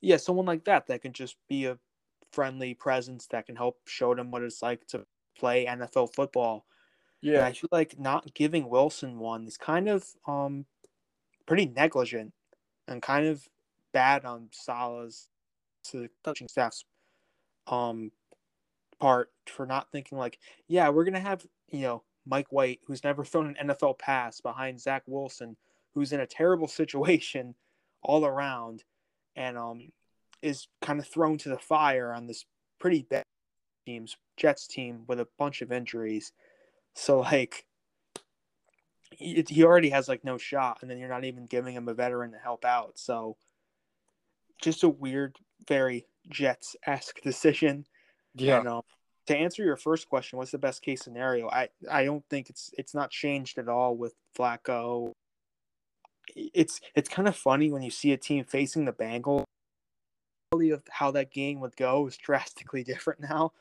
[0.00, 1.78] yeah, someone like that that can just be a
[2.32, 5.06] friendly presence that can help show them what it's like to
[5.36, 6.66] play NFL football.
[7.36, 10.66] And I feel like not giving Wilson one is kind of um
[11.50, 12.32] pretty negligent
[12.86, 13.42] and kind of
[13.92, 15.26] bad on Salah's
[15.82, 16.84] to the coaching staff's
[17.66, 18.12] um
[19.00, 20.38] part for not thinking like,
[20.68, 24.80] yeah, we're gonna have, you know, Mike White, who's never thrown an NFL pass behind
[24.80, 25.56] Zach Wilson,
[25.92, 27.56] who's in a terrible situation
[28.00, 28.84] all around
[29.34, 29.88] and um
[30.42, 32.44] is kind of thrown to the fire on this
[32.78, 33.24] pretty bad
[33.86, 36.30] teams Jets team with a bunch of injuries.
[36.94, 37.66] So like
[39.10, 41.94] he, he already has like no shot and then you're not even giving him a
[41.94, 42.98] veteran to help out.
[42.98, 43.36] So
[44.60, 45.36] just a weird,
[45.66, 47.86] very Jets-esque decision.
[48.34, 48.82] yeah, And um,
[49.26, 51.48] to answer your first question, what's the best case scenario?
[51.48, 55.12] I I don't think it's it's not changed at all with Flacco.
[56.34, 59.44] It's it's kind of funny when you see a team facing the Bengals.
[60.52, 63.52] Of how that game would go is drastically different now.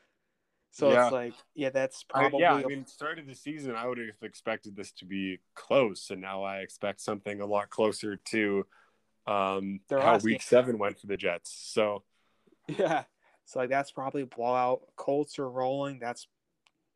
[0.72, 1.05] So Yeah.
[1.05, 2.53] it's like, yeah, that's I- probably yeah.
[2.55, 6.22] I mean, start of the season, I would have expected this to be close, and
[6.22, 8.65] now I expect something a lot closer to
[9.28, 10.39] um, how Week game.
[10.41, 11.51] Seven went for the Jets.
[11.51, 12.03] So
[12.67, 13.03] Yeah.
[13.45, 14.82] So like that's probably blowout.
[14.95, 15.99] Colts are rolling.
[15.99, 16.28] That's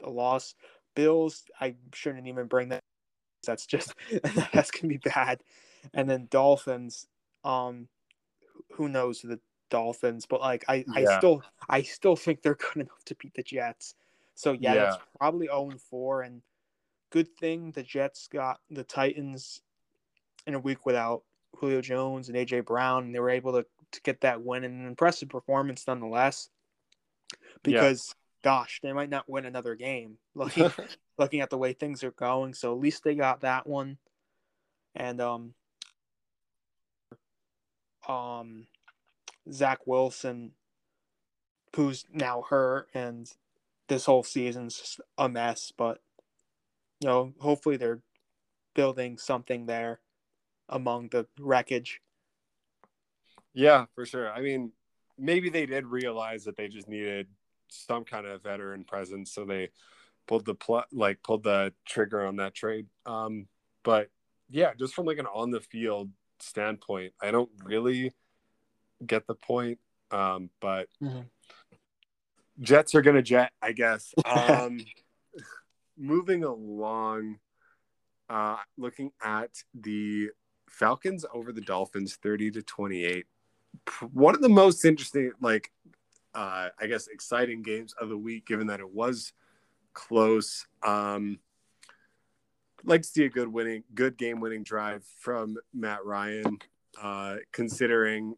[0.03, 0.55] a loss.
[0.95, 2.81] Bills, I shouldn't even bring that.
[3.45, 3.93] That's just
[4.53, 5.43] that's gonna be bad.
[5.93, 7.07] And then Dolphins,
[7.43, 7.89] um,
[8.71, 9.39] who knows the
[9.73, 13.41] Dolphins, but like I, I still I still think they're good enough to beat the
[13.41, 13.95] Jets.
[14.35, 15.01] So yeah, that's Yeah.
[15.17, 16.41] probably 0 and 4 and
[17.09, 19.61] good thing the Jets got the Titans
[20.45, 21.23] in a week without
[21.55, 24.79] Julio Jones and AJ Brown and they were able to, to get that win and
[24.79, 26.49] an impressive performance nonetheless.
[27.63, 28.13] Because
[28.43, 30.71] gosh, they might not win another game looking
[31.17, 32.53] looking at the way things are going.
[32.53, 33.97] So at least they got that one.
[34.93, 35.55] And um
[38.07, 38.67] um
[39.51, 40.53] Zach Wilson
[41.75, 43.31] who's now hurt and
[43.87, 46.01] this whole season's just a mess, but
[46.99, 48.01] you know, hopefully they're
[48.75, 49.99] building something there
[50.69, 52.01] among the wreckage.
[53.53, 54.31] yeah, for sure.
[54.31, 54.71] I mean,
[55.17, 57.27] maybe they did realize that they just needed
[57.69, 59.69] some kind of veteran presence, so they
[60.27, 62.87] pulled the pl- like pulled the trigger on that trade.
[63.05, 63.47] Um,
[63.83, 64.09] but
[64.49, 68.13] yeah, just from like an on the field standpoint, I don't really
[69.07, 69.79] get the point.
[70.11, 71.29] Um, but Mhm.
[72.59, 74.13] Jets are gonna jet, I guess.
[74.25, 74.79] Um,
[75.97, 77.39] moving along,
[78.29, 80.31] uh, looking at the
[80.69, 83.27] Falcons over the Dolphins, thirty to twenty-eight.
[84.11, 85.71] One of the most interesting, like,
[86.33, 89.33] uh, I guess, exciting games of the week, given that it was
[89.93, 90.65] close.
[90.83, 91.39] Um,
[92.83, 96.57] like to see a good winning, good game-winning drive from Matt Ryan,
[97.01, 98.35] uh, considering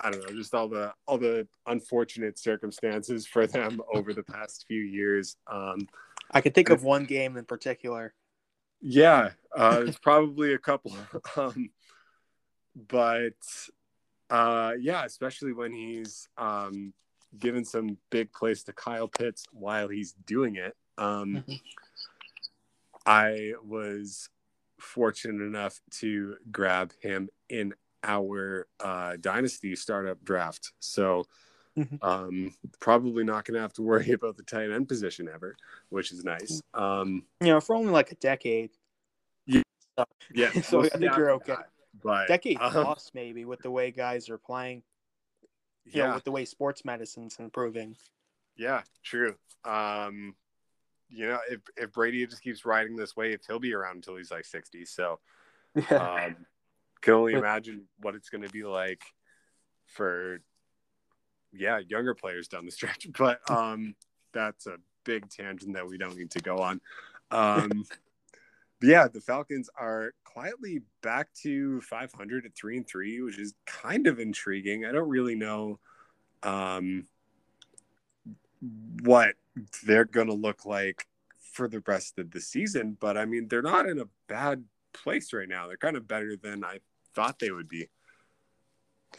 [0.00, 4.64] I don't know, just all the all the unfortunate circumstances for them over the past
[4.66, 5.36] few years.
[5.46, 5.88] Um,
[6.30, 8.14] I can think of one game in particular.
[8.80, 10.96] yeah, uh, there's probably a couple,
[11.36, 11.70] um,
[12.88, 13.32] but
[14.30, 16.92] uh, yeah, especially when he's um,
[17.38, 20.76] given some big plays to Kyle Pitts while he's doing it.
[20.98, 21.60] Um, Mhm.
[23.06, 24.30] I was
[24.80, 27.74] fortunate enough to grab him in
[28.04, 30.72] our uh, dynasty startup draft.
[30.78, 31.24] So
[31.76, 31.98] Mhm.
[32.02, 35.56] um, probably not going to have to worry about the tight end position ever,
[35.88, 36.62] which is nice.
[36.72, 38.70] Um, You know, for only like a decade.
[39.46, 41.54] yeah, So we'll I think you're okay.
[41.54, 41.70] that.
[42.02, 44.82] But Decade um, plus maybe with the way guys are playing,
[45.84, 47.96] you know, yeah, with the way sports medicine's improving.
[48.56, 49.36] yeah, true.
[49.64, 50.34] Um,
[51.08, 54.30] you know, if if Brady just keeps riding this wave, he'll be around until he's
[54.30, 54.84] like sixty.
[54.84, 55.20] So
[55.90, 56.36] um,
[57.04, 59.02] can only imagine what it's going to be like
[59.86, 60.40] for
[61.52, 63.94] yeah younger players down the stretch but um
[64.32, 66.80] that's a big tangent that we don't need to go on
[67.30, 67.84] um
[68.84, 74.06] yeah, the Falcons are quietly back to 500 at three and three, which is kind
[74.06, 74.84] of intriguing.
[74.84, 75.78] I don't really know
[76.42, 77.06] um,
[79.02, 79.34] what
[79.84, 81.06] they're going to look like
[81.52, 85.32] for the rest of the season, but I mean, they're not in a bad place
[85.32, 85.66] right now.
[85.66, 86.80] They're kind of better than I
[87.14, 87.88] thought they would be.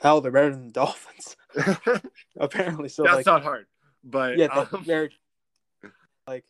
[0.02, 1.36] Hell, they're better than the Dolphins.
[2.38, 3.66] Apparently, so That's like, not hard,
[4.04, 5.10] but yeah, um, they're
[6.28, 6.46] like,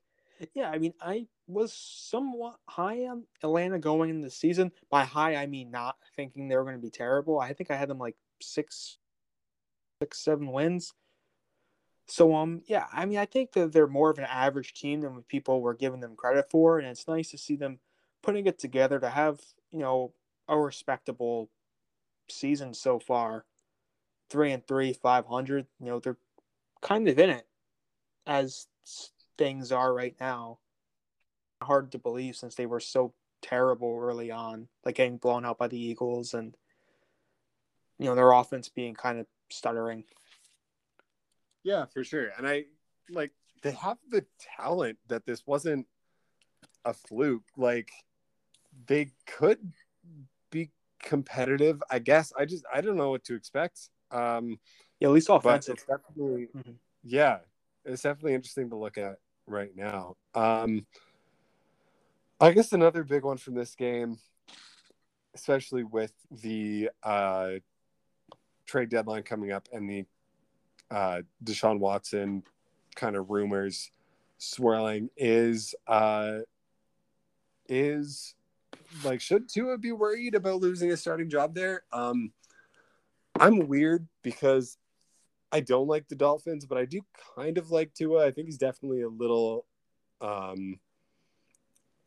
[0.53, 0.69] yeah.
[0.69, 4.71] I mean, I was somewhat high on Atlanta going into the season.
[4.89, 7.39] By high, I mean not thinking they were going to be terrible.
[7.39, 8.97] I think I had them like six,
[10.01, 10.93] six, seven wins.
[12.07, 12.85] So um, yeah.
[12.91, 15.99] I mean, I think that they're more of an average team than people were giving
[15.99, 17.79] them credit for, and it's nice to see them
[18.23, 19.39] putting it together to have
[19.71, 20.11] you know
[20.47, 21.49] a respectable
[22.29, 23.45] season so far.
[24.29, 25.67] Three and three, five hundred.
[25.79, 26.17] You know, they're
[26.81, 27.47] kind of in it
[28.25, 28.67] as
[29.37, 30.59] things are right now.
[31.61, 35.67] Hard to believe since they were so terrible early on, like getting blown out by
[35.67, 36.55] the Eagles and
[37.97, 40.03] you know their offense being kind of stuttering.
[41.63, 42.29] Yeah, for sure.
[42.37, 42.65] And I
[43.09, 43.31] like
[43.61, 44.25] they have the
[44.57, 45.87] talent that this wasn't
[46.83, 47.43] a fluke.
[47.57, 47.91] Like
[48.87, 49.73] they could
[50.51, 50.71] be
[51.01, 51.81] competitive.
[51.89, 53.89] I guess I just I don't know what to expect.
[54.11, 54.59] Um
[54.99, 55.73] Yeah, at least but offensive.
[55.73, 56.75] it's definitely Mhm.
[57.03, 57.39] yeah,
[57.83, 60.15] it's definitely interesting to look at right now.
[60.33, 60.85] Um
[62.39, 64.17] I guess another big one from this game,
[65.33, 67.53] especially with the uh
[68.65, 70.05] trade deadline coming up and the
[70.91, 72.43] uh Deshaun Watson
[72.95, 73.91] kind of rumors
[74.37, 76.39] swirling is uh
[77.67, 78.35] is
[79.03, 81.83] like should Tua be worried about losing a starting job there?
[81.91, 82.31] Um
[83.39, 84.77] I'm weird because
[85.51, 87.01] I don't like the Dolphins, but I do
[87.35, 88.25] kind of like Tua.
[88.25, 89.65] I think he's definitely a little
[90.21, 90.79] um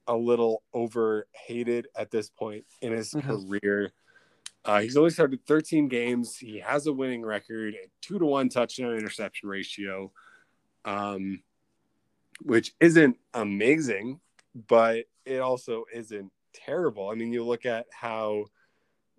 [0.06, 3.22] a little over hated at this point in his Mhm.
[3.22, 3.92] career.
[4.64, 6.36] Uh, he's only started 13 games.
[6.36, 10.12] He has a winning record, a two to one touchdown interception ratio,
[10.84, 11.42] um,
[12.42, 14.20] which isn't amazing,
[14.54, 16.32] but it also isn't
[16.64, 17.08] terrible.
[17.08, 18.46] I mean, you look at how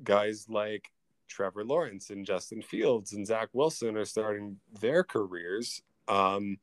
[0.03, 0.91] guys like
[1.27, 5.81] Trevor Lawrence and Justin Fields and Zach Wilson are starting their careers.
[6.07, 6.57] Um,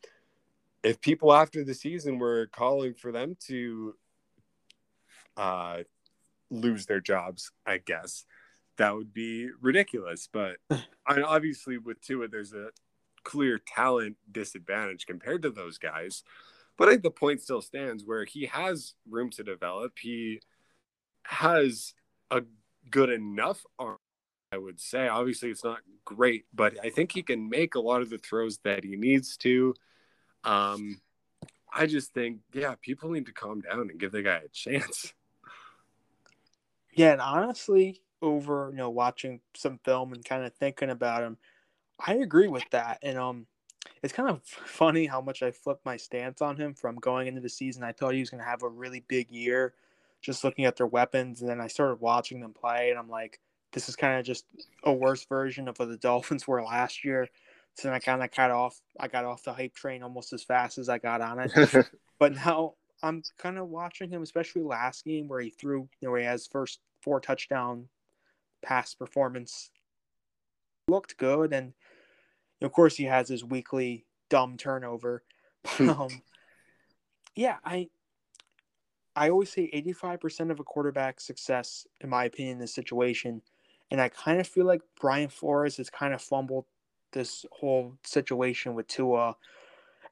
[0.83, 3.95] if people after the season were calling for them to
[5.37, 5.79] uh,
[6.51, 8.24] lose their jobs, I guess
[8.77, 10.29] that would be ridiculous.
[10.31, 10.57] But
[11.07, 12.68] I obviously with Tua, there's a
[13.24, 16.22] clear talent disadvantage compared to those guys.
[16.77, 19.95] But I think the point still stands where he has room to develop.
[19.99, 20.41] He
[21.27, 21.95] has
[22.31, 22.43] a
[22.91, 23.99] good enough arm,
[24.53, 25.09] I would say.
[25.09, 28.59] Obviously, it's not great, but I think he can make a lot of the throws
[28.64, 29.74] that he needs to.
[30.45, 31.01] Um,
[31.74, 35.12] I just think, yeah, people need to calm down and give the guy a chance.
[36.93, 41.37] Yeah, and honestly, over you know watching some film and kind of thinking about him,
[42.05, 42.99] I agree with that.
[43.03, 43.47] And um,
[44.03, 47.41] it's kind of funny how much I flipped my stance on him from going into
[47.41, 47.85] the season.
[47.85, 49.74] I thought he was going to have a really big year,
[50.23, 53.41] just looking at their weapons, and then I started watching them play, and I'm like,
[53.73, 54.45] this is kind of just
[54.85, 57.29] a worse version of what the Dolphins were last year.
[57.75, 58.81] So then I kind of got off.
[58.99, 61.87] I got off the hype train almost as fast as I got on it.
[62.19, 66.11] But now I'm kind of watching him, especially last game where he threw, you know,
[66.11, 67.89] where he has first four touchdown
[68.62, 69.71] pass performance.
[70.89, 71.75] Looked good, and
[72.62, 75.25] of course he has his weekly dumb turnover.
[75.79, 76.23] um,
[77.35, 77.91] yeah, I
[79.17, 83.43] I always say 85% of a quarterback's success, in my opinion, in this situation,
[83.91, 86.67] and I kind of feel like Brian Flores has kind of fumbled
[87.12, 89.37] this whole situation with Tua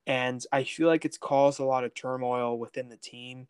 [0.07, 3.47] and I feel like it's caused a lot of turmoil within the team.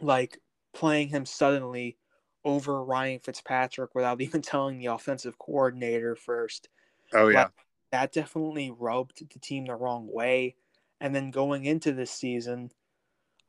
[0.00, 0.40] Like
[0.74, 1.96] playing him suddenly
[2.44, 6.68] over Ryan Fitzpatrick without even telling the offensive coordinator first.
[7.14, 7.48] oh yeah,
[7.92, 10.56] That definitely rubbed the team the wrong way.
[11.00, 12.70] And then going into this season,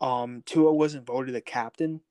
[0.01, 2.01] um, Tua wasn't voted a captain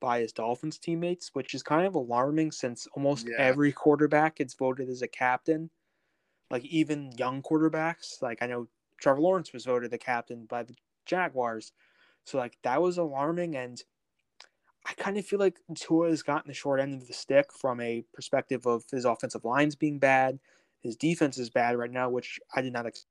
[0.00, 3.36] by his Dolphins teammates, which is kind of alarming since almost Yeah.
[3.38, 5.70] every quarterback gets voted as a captain.
[6.50, 8.68] Like even young quarterbacks, like I know
[9.00, 10.74] Trevor Lawrence was voted the captain by the
[11.06, 11.72] Jaguars.
[12.24, 13.82] So like that was alarming and
[14.86, 17.80] I kind of feel like Tua has gotten the short end of the stick from
[17.80, 20.40] a perspective of his offensive lines being bad,
[20.80, 23.06] his defense is bad right now, which I did not expect.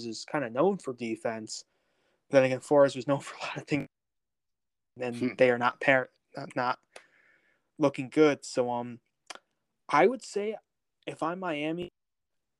[0.00, 1.64] Is kind of known for defense.
[2.30, 3.86] Then again, Flores was known for a lot of things,
[5.00, 5.34] and Hmm.
[5.36, 6.10] they are not par-
[6.54, 6.78] not,
[7.78, 8.44] looking good.
[8.44, 9.00] So um,
[9.88, 10.56] I would say
[11.06, 11.88] if I'm Miami,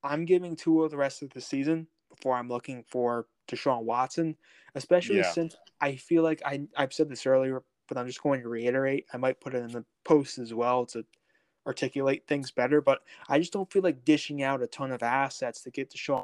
[0.03, 4.37] I'm giving Tua the rest of the season before I'm looking for Deshaun Watson,
[4.75, 5.23] especially Yeah.
[5.23, 9.05] since I feel like I I've said this earlier, but I'm just going to reiterate.
[9.13, 11.05] I might put it in the post as well to
[11.67, 15.61] articulate things better, but I just don't feel like dishing out a ton of assets
[15.63, 16.23] to get Deshaun.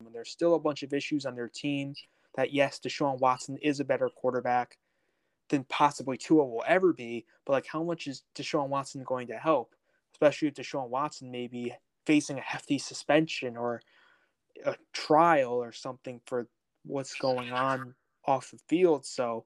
[0.00, 1.94] And there's still a bunch of issues on their team
[2.38, 4.78] that yes, Deshaun Watson is a better quarterback
[5.48, 9.36] than possibly Tua will ever be, but like how much is Deshaun Watson going to
[9.36, 9.74] help?
[10.12, 11.74] Especially if Deshaun Watson may be
[12.06, 13.82] facing a hefty suspension or
[14.64, 16.46] a trial or something for
[16.84, 19.04] what's going on off the field.
[19.04, 19.44] So,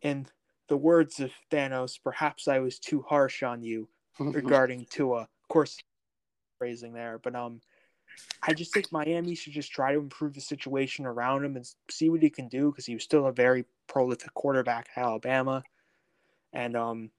[0.00, 0.26] in
[0.68, 5.20] the words of Thanos, perhaps I was too harsh on you regarding Tua.
[5.20, 5.76] Of course,
[6.56, 7.60] phrasing there, but um,
[8.42, 12.10] I just think Miami should just try to improve the situation around him and see
[12.10, 15.62] what he can do because he was still a very prolific quarterback at Alabama,
[16.52, 17.10] and um,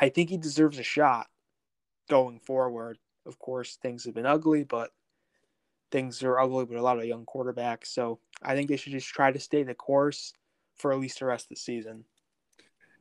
[0.00, 1.28] I think he deserves a shot
[2.08, 2.98] going forward.
[3.24, 4.90] Of course, things have been ugly, but
[5.90, 7.86] things are ugly with a lot of young quarterbacks.
[7.86, 10.32] So I think they should just try to stay the course
[10.76, 12.04] for at least the rest of the season.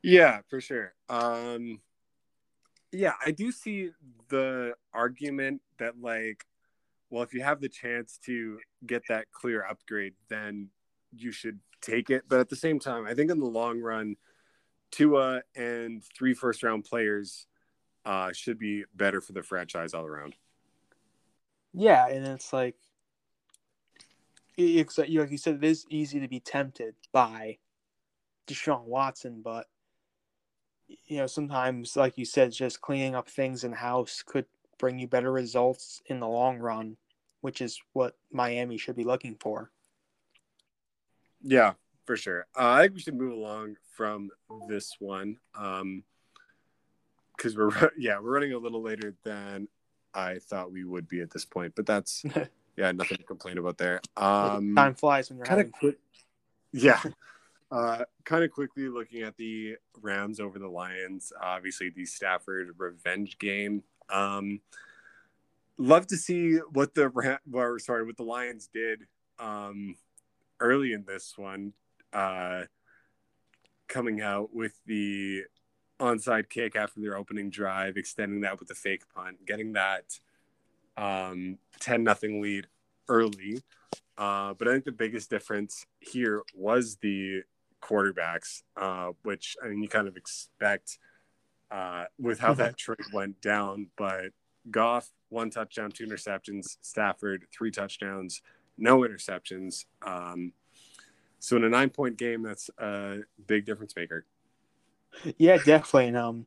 [0.01, 0.93] Yeah, for sure.
[1.09, 1.81] Um,
[2.91, 3.91] yeah, I do see
[4.29, 6.45] the argument that like,
[7.09, 10.69] well, if you have the chance to get that clear upgrade, then
[11.11, 12.23] you should take it.
[12.27, 14.15] But at the same time, I think in the long run,
[14.91, 17.47] Tua and three first round players
[18.05, 20.35] uh, should be better for the franchise all around.
[21.73, 22.75] Yeah, and it's like,
[24.57, 27.57] like you said, it is easy to be tempted by
[28.47, 29.65] Deshaun Watson, but
[30.87, 34.45] you know sometimes, like you said, just cleaning up things in house could
[34.77, 36.97] bring you better results in the long run,
[37.41, 39.71] which is what Miami should be looking for.
[41.41, 41.73] Yeah,
[42.05, 42.47] for sure.
[42.57, 44.29] Uh, I think we should move along from
[44.67, 46.03] this one um,
[47.35, 49.67] because we're yeah we're running a little later than
[50.13, 52.25] I thought we would be at this point, but that's
[52.77, 54.01] yeah nothing to complain about there.
[54.17, 55.97] Um, Time flies when you're kind of quick,
[56.71, 57.01] yeah.
[57.71, 61.33] Uh, kind of quickly looking at the Rams over the Lions.
[61.41, 63.83] Obviously, the Stafford revenge game.
[64.09, 64.61] Um,
[65.77, 67.11] love to see what the
[67.53, 69.01] or sorry, what the Lions did
[69.39, 69.95] um,
[70.59, 71.73] early in this one,
[72.13, 72.63] uh,
[73.87, 75.43] coming out with the
[75.99, 80.19] onside kick after their opening drive, extending that with the fake punt, getting that
[80.97, 82.67] um, ten nothing lead
[83.09, 83.61] early.
[84.17, 87.43] Uh, but I think the biggest difference here was the
[87.81, 90.97] quarterbacks, uh, which I mean you kind of expect
[91.71, 93.87] uh, with how that trade went down.
[93.97, 94.31] But
[94.69, 96.77] Goff one touchdown, two interceptions.
[96.81, 98.41] Stafford three touchdowns,
[98.77, 99.85] no interceptions.
[100.05, 100.53] Um,
[101.39, 104.25] so in a nine point game, that's a big difference maker.
[105.37, 106.07] Yeah, definitely.
[106.07, 106.45] And um,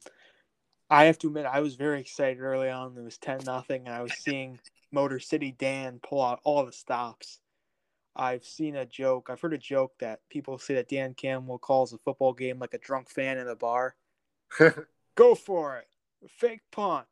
[0.90, 2.96] I have to admit, I was very excited early on.
[2.96, 4.58] It was ten nothing, and I was seeing
[4.90, 7.40] Motor City Dan pull out all the stops.
[8.16, 9.28] I've seen a joke.
[9.30, 12.74] I've heard a joke that people say that Dan Campbell calls a football game like
[12.74, 13.94] a drunk fan in a bar.
[15.18, 15.88] Go for it,
[16.28, 17.04] fake punt.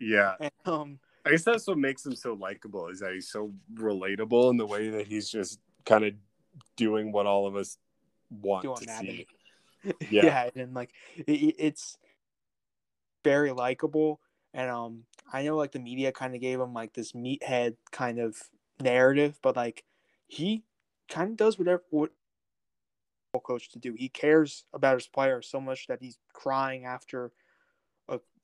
[0.00, 3.52] yeah, And um, I guess that's what makes him so likable is that he's so
[3.74, 6.14] relatable in the way that he's just kind of
[6.76, 7.78] doing what all of us
[8.28, 9.28] want to see.
[10.10, 10.24] Yeah.
[10.24, 10.62] Yeah.
[10.62, 11.98] and like it, it's
[13.22, 14.18] very likable.
[14.54, 18.18] And um, I know like the media kind of gave him like this meathead kind
[18.18, 18.36] of
[18.80, 19.84] narrative, but like
[20.26, 20.64] he
[21.08, 22.10] kind of does whatever what
[23.40, 23.94] coach to do.
[23.96, 27.32] He cares about his players so much that he's crying after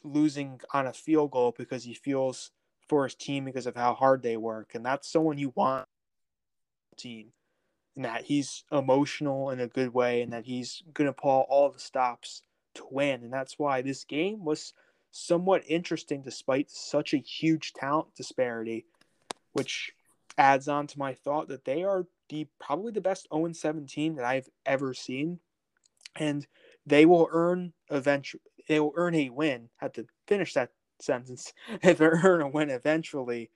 [0.02, 2.50] losing on a field goal because he feels
[2.88, 5.86] for his team because of how hard they work, and that's someone you want
[6.96, 7.32] team.
[7.96, 11.78] And that he's emotional in a good way, and that he's gonna pull all the
[11.78, 12.42] stops
[12.74, 14.72] to win, and that's why this game was
[15.10, 18.86] somewhat interesting despite such a huge talent disparity,
[19.52, 19.92] which
[20.38, 24.24] adds on to my thought that they are the probably the best 0 17 that
[24.24, 25.40] I've ever seen.
[26.16, 26.46] And
[26.86, 29.68] they will earn eventually they will earn a win.
[29.80, 31.52] I have to finish that sentence.
[31.82, 33.50] If they earn a win eventually.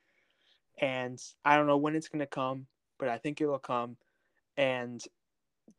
[0.80, 2.66] And I don't know when it's gonna come,
[2.98, 3.96] but I think it'll come.
[4.56, 5.02] And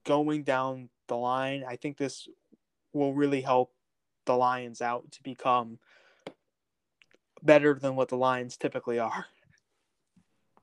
[0.06, 2.28] going down the line, I think this
[2.94, 3.74] will really help
[4.26, 5.80] the Lions out to become
[7.44, 9.26] better than what the Lions typically are.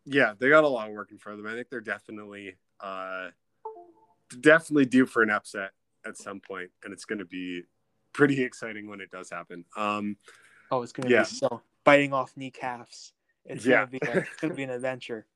[0.04, 1.46] Yeah, they got a lot of working for them.
[1.46, 3.28] I think they're definitely uh
[4.40, 5.72] definitely due for an upset
[6.04, 7.62] at some point, and it's going to be
[8.12, 9.64] pretty exciting when it does happen.
[9.76, 10.16] Um,
[10.70, 11.20] Oh, it's gonna Yeah.
[11.22, 13.12] be so biting off kneecaps.
[13.44, 13.84] It's Yeah.
[13.84, 15.26] gonna be a, it's gonna be an adventure.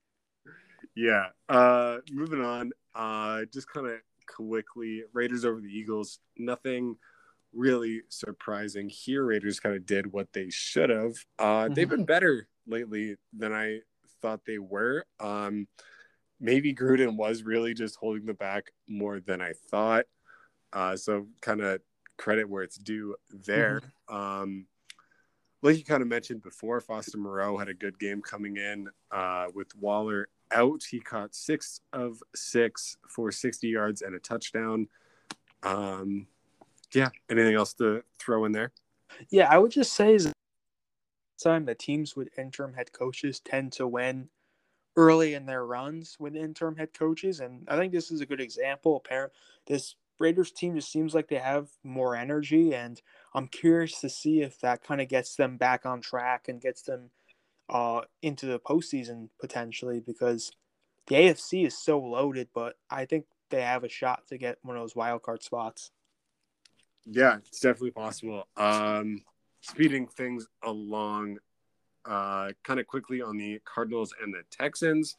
[0.95, 1.31] yeah.
[1.49, 2.73] Uh, moving on.
[2.95, 6.21] Uh, just kind of quickly, Raiders over the Eagles.
[6.39, 6.97] Nothing
[7.53, 9.25] really surprising here.
[9.25, 11.15] Raiders kind of did what they should have.
[11.39, 11.91] Uh, They've Mhm.
[11.91, 13.81] been better lately than I
[14.23, 15.05] thought they were.
[15.21, 15.69] Um,
[16.41, 20.07] maybe Gruden was really just holding them back more than I thought.
[20.73, 21.81] Uh, so kind of
[22.19, 23.81] credit where it's due there.
[24.09, 24.17] Mm-hmm.
[24.17, 24.67] Um,
[25.63, 29.47] like you kind of mentioned before, Foster Moreau had a good game coming in uh,
[29.55, 30.83] with Waller out.
[30.89, 34.89] He caught six of six for 60 yards and a touchdown.
[35.63, 36.27] Um,
[36.93, 37.09] yeah.
[37.31, 38.73] Anything else to throw in there?
[39.31, 40.31] Yeah, I would just say is
[41.43, 44.29] time the teams with interim head coaches tend to win
[44.97, 48.41] early in their runs with interim head coaches, and I think this is a good
[48.41, 48.97] example.
[48.97, 49.33] Apparent
[49.67, 53.01] this Raiders team just seems like they have more energy, and
[53.35, 56.83] I'm curious to see if that kind of gets them back on track and gets
[56.83, 57.11] them
[57.69, 60.53] uh, into the postseason potentially because
[61.07, 64.77] the AFC is so loaded, but I think they have a shot to get one
[64.77, 65.91] of those wild card spots.
[67.05, 68.49] Yeah, it's definitely possible.
[68.57, 69.23] Um,
[69.61, 71.39] speeding things along
[72.05, 75.17] uh, kind of quickly on the Cardinals and the Texans.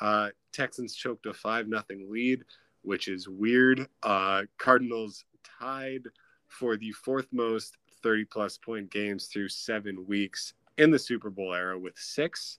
[0.00, 2.44] Uh, Texans choked a 5 nothing lead,
[2.82, 3.86] which is weird.
[4.02, 5.24] Uh, Cardinals
[5.60, 6.02] tied
[6.48, 11.54] for the fourth most 30 plus point games through seven weeks in the Super Bowl
[11.54, 12.58] era with six,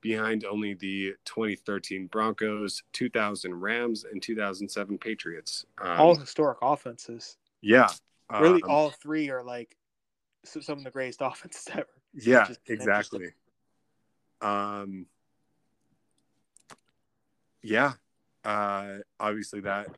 [0.00, 5.64] behind only the 2013 Broncos, 2000 Rams, and 2007 Patriots.
[5.80, 7.36] Um, all historic offenses.
[7.60, 7.88] Yeah.
[8.30, 9.76] Really, um, all three are like
[10.44, 11.86] some of the greatest offenses ever.
[12.14, 13.32] Yeah, exactly.
[14.40, 15.06] Um,
[17.62, 17.92] yeah,
[18.44, 19.88] uh, obviously that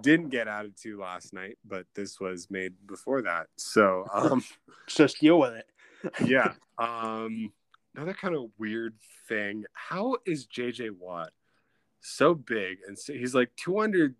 [0.00, 3.46] didn't get added to last night, but this was made before that.
[3.56, 4.44] So um,
[4.86, 5.66] just deal with it.
[6.24, 6.54] yeah.
[6.78, 7.52] Um,
[7.94, 8.94] another kind of weird
[9.28, 9.64] thing.
[9.72, 11.30] How is JJ Watt
[12.02, 14.14] so big and so, he's like 200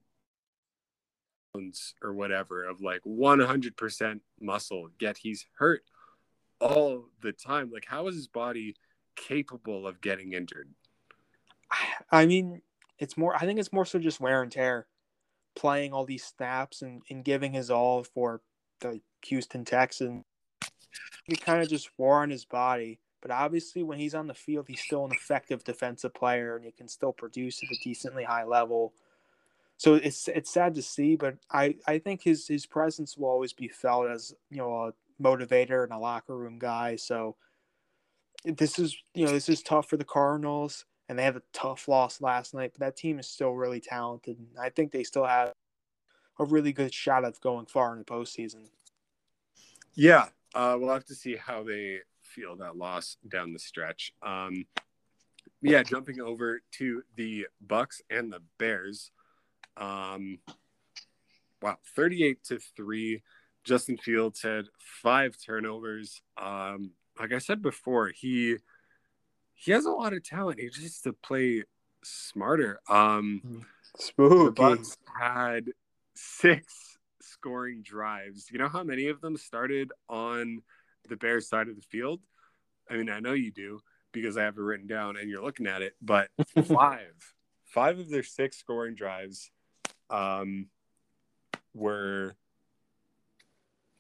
[1.55, 5.83] pounds or whatever of like 100% muscle, yet he's hurt
[6.61, 7.71] all the time.
[7.73, 8.77] Like, how is his body
[9.17, 10.69] capable of getting injured?
[12.11, 12.63] I mean,
[13.01, 14.87] it's more, I think it's more so just wear and tear,
[15.57, 18.43] playing all these snaps and, and giving his all for
[18.81, 20.23] the Houston Texans.
[21.25, 23.01] He kind of just wore on his body.
[23.23, 26.73] But obviously, when he's on the field, he's still an effective defensive player and he
[26.73, 28.95] can still produce at a decently high level.
[29.77, 33.55] So it's it's sad to see, but I, I think his his presence will always
[33.55, 36.97] be felt as you know a motivator and a locker room guy.
[36.97, 37.37] So
[38.45, 41.89] this is you know this is tough for the Cardinals, and they have a tough
[41.89, 42.71] loss last night.
[42.73, 45.53] But that team is still really talented, and I think they still have
[46.39, 48.69] a really good shot of going far in the postseason.
[49.95, 54.13] Yeah, uh, we'll have to see how they feel that loss down the stretch.
[54.23, 54.67] Um,
[55.61, 59.11] yeah, jumping over to the Bucs and the Bears.
[59.77, 60.39] Um,
[61.61, 63.25] wow, thirty-eight to three.
[63.65, 66.23] Justin Fields had five turnovers.
[66.41, 68.59] Um, like I said before, he
[69.61, 70.59] he has a lot of talent.
[70.59, 71.65] He just needs to play
[72.03, 72.81] smarter.
[72.89, 73.67] Um,
[73.99, 74.45] Spooky.
[74.45, 75.67] The Bucs had
[76.15, 78.51] six scoring drives.
[78.51, 80.63] You know how many of them started on
[81.11, 82.21] the Bears side of the field?
[82.89, 83.81] I mean, I know you do
[84.13, 86.31] because I have it written down and you're looking at it, but
[86.65, 87.13] five,
[87.65, 89.51] five of their six scoring drives
[90.09, 90.69] um,
[91.75, 92.35] were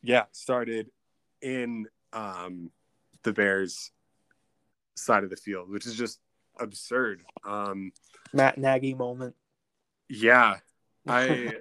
[0.03, 0.91] yeah, started
[1.43, 2.71] in um,
[3.25, 3.93] the Bears
[5.01, 6.21] side of the field, which is just
[6.59, 7.23] absurd.
[7.45, 7.93] Um,
[8.33, 9.35] Matt Nagy moment.
[10.09, 10.57] Yeah,
[11.09, 11.57] I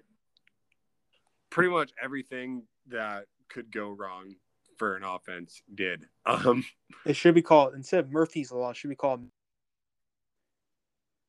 [1.50, 4.36] pretty much everything that could go wrong
[4.78, 6.06] for an offense did.
[6.26, 6.64] Um,
[7.06, 9.26] it should be called instead of Murphy's law, should be called.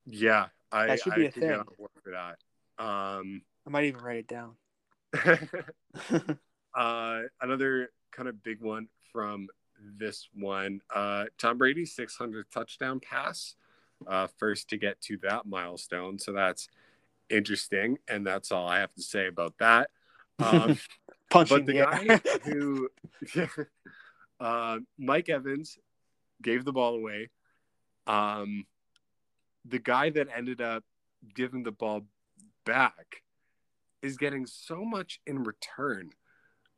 [0.07, 1.63] Yeah, I that should be I a thing.
[1.77, 2.39] for that.
[2.83, 4.57] Um, I might even write it down.
[6.75, 9.49] Uh, another kind of big one from
[9.99, 13.55] this one uh, Tom Brady's 600 touchdown pass,
[14.07, 16.19] uh, first to get to that milestone.
[16.19, 16.69] So that's
[17.29, 17.99] interesting.
[18.09, 19.91] And that's all I have to say about that.
[20.39, 20.79] Um,
[21.31, 22.89] Punching but the, the guy who,
[24.41, 25.79] uh, Mike Evans
[26.43, 27.31] gave the ball away.
[28.07, 28.67] Um,
[29.65, 30.83] the guy that ended up
[31.35, 32.03] giving the ball
[32.65, 33.23] back
[34.03, 36.11] is getting so much in return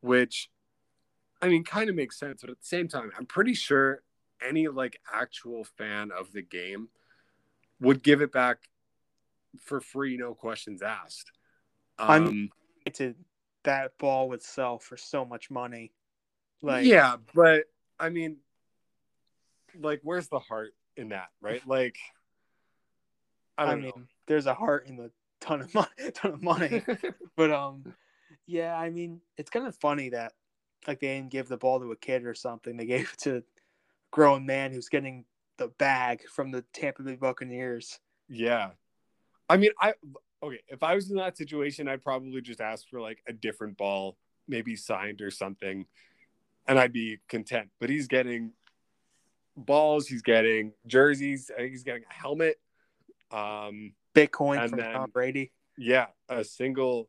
[0.03, 0.51] which
[1.43, 4.03] I mean kind of makes sense, but at the same time, I'm pretty sure
[4.47, 6.89] any like actual fan of the game
[7.81, 8.59] would give it back
[9.61, 11.33] for free, no questions asked.
[11.99, 12.51] Um,
[12.87, 13.15] I'm to
[13.65, 15.93] that ball would sell for so much money.
[16.63, 17.65] Like yeah, but
[17.99, 18.37] I mean,
[19.79, 21.63] like, where's the heart in that, right?
[21.67, 21.97] Like,
[23.59, 24.03] I, I mean, know.
[24.27, 26.83] there's a heart in the ton of money, ton of money,
[27.37, 27.95] but um,
[28.47, 30.33] yeah, I mean, it's kind of funny that
[30.87, 32.77] like they didn't give the ball to a kid or something.
[32.77, 33.43] They gave it to a
[34.11, 35.25] grown man who's getting
[35.59, 37.99] the bag from the Tampa Bay Buccaneers.
[38.29, 38.71] Yeah.
[39.49, 39.95] I mean, I
[40.43, 43.77] okay, if I was in that situation, I'd probably just ask for like a different
[43.77, 44.17] ball,
[44.49, 45.87] maybe signed or something,
[46.67, 47.69] and I'd be content.
[47.81, 48.53] But he's getting
[49.57, 52.59] balls, he's getting jerseys, I think he's getting a helmet.
[53.31, 55.53] Um, Bitcoin from then- Tom Brady.
[55.77, 57.09] yeah, a single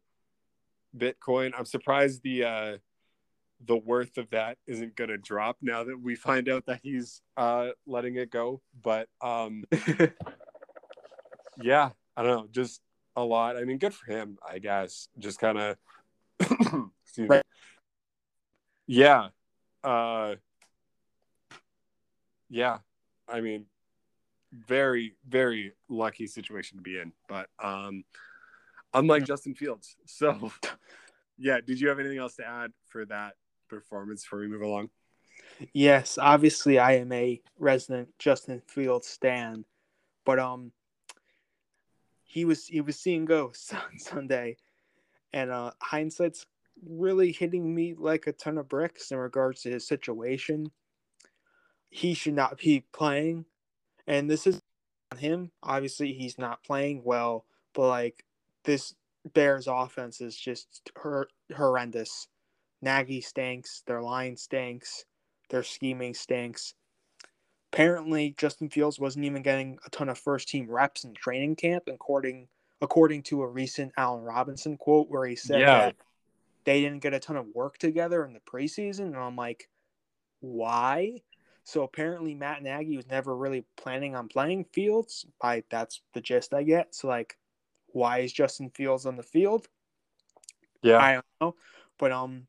[0.96, 1.52] Bitcoin.
[1.58, 2.78] I'm surprised the uh
[3.66, 7.70] the worth of that isn't gonna drop now that we find out that he's uh
[7.86, 8.61] letting it go.
[8.82, 9.64] But um
[11.61, 12.82] yeah, I don't know, just
[13.16, 13.57] a lot.
[13.57, 15.07] I mean, good for him, I guess.
[15.18, 15.78] Just kind of.
[17.16, 17.43] Right.
[18.88, 19.28] Yeah,
[19.84, 20.34] uh,
[22.49, 22.80] yeah.
[23.30, 23.66] I mean,
[24.51, 27.11] very, very lucky situation to be in.
[27.30, 28.03] But um,
[28.95, 30.51] unlike Justin Fields, so
[31.38, 31.59] yeah.
[31.66, 33.36] Did you have anything else to add for that
[33.80, 34.90] performance before we move along?
[35.74, 39.66] Yes, obviously I am a resident Justin Fields stan,
[40.26, 40.72] but um,
[42.24, 44.58] he was he was seeing ghosts on Sunday,
[45.32, 46.46] and uh, hindsight's
[46.88, 50.72] really hitting me like a ton of bricks in regards to his situation.
[51.90, 53.46] He should not be playing,
[54.08, 54.62] and this is
[55.12, 55.52] on him.
[55.62, 58.26] Obviously, he's not playing well, but like
[58.64, 58.96] this
[59.34, 62.28] Bears offense is just hor- horrendous.
[62.84, 63.82] Nagy stinks.
[63.88, 65.06] Their line stinks.
[65.50, 66.74] Their scheming stinks.
[67.72, 71.86] Apparently, Justin Fields wasn't even getting a ton of first team reps in training camp,
[71.88, 72.48] according
[72.82, 75.78] according to a recent Allen Robinson quote where he said Yeah.
[75.86, 75.96] that
[76.66, 79.06] they didn't get a ton of work together in the preseason.
[79.06, 79.70] And I'm like,
[80.42, 81.22] why?
[81.64, 85.26] So apparently Matt Nagy was never really planning on playing Fields.
[85.42, 86.94] I that's the gist I get.
[86.94, 87.38] So like,
[87.88, 89.68] why is Justin Fields on the field?
[90.82, 91.56] Yeah, I don't know,
[91.98, 92.48] but um,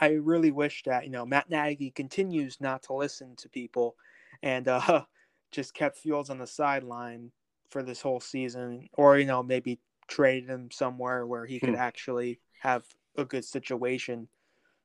[0.00, 3.96] I really wish that you know Matt Nagy continues not to listen to people,
[4.42, 5.04] and uh,
[5.52, 7.30] just kept Fields on the sideline
[7.70, 9.78] for this whole season, or you know maybe
[10.08, 11.76] traded him somewhere where he could Hmm.
[11.76, 12.84] actually have
[13.16, 14.28] a good situation.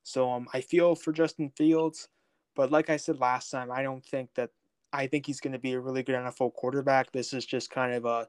[0.03, 2.09] So um, I feel for Justin Fields,
[2.55, 4.51] but like I said last time, I don't think that
[4.93, 7.11] I think he's going to be a really good NFL quarterback.
[7.11, 8.28] This is just kind of a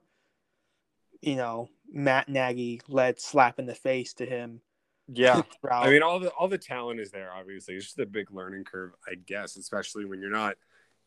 [1.22, 4.60] you know Matt Nagy led slap in the face to him.
[5.08, 5.42] Yeah.
[5.70, 7.32] I mean, all the all the talent is there.
[7.32, 10.56] Obviously, it's just a big learning curve, I guess, especially when you're not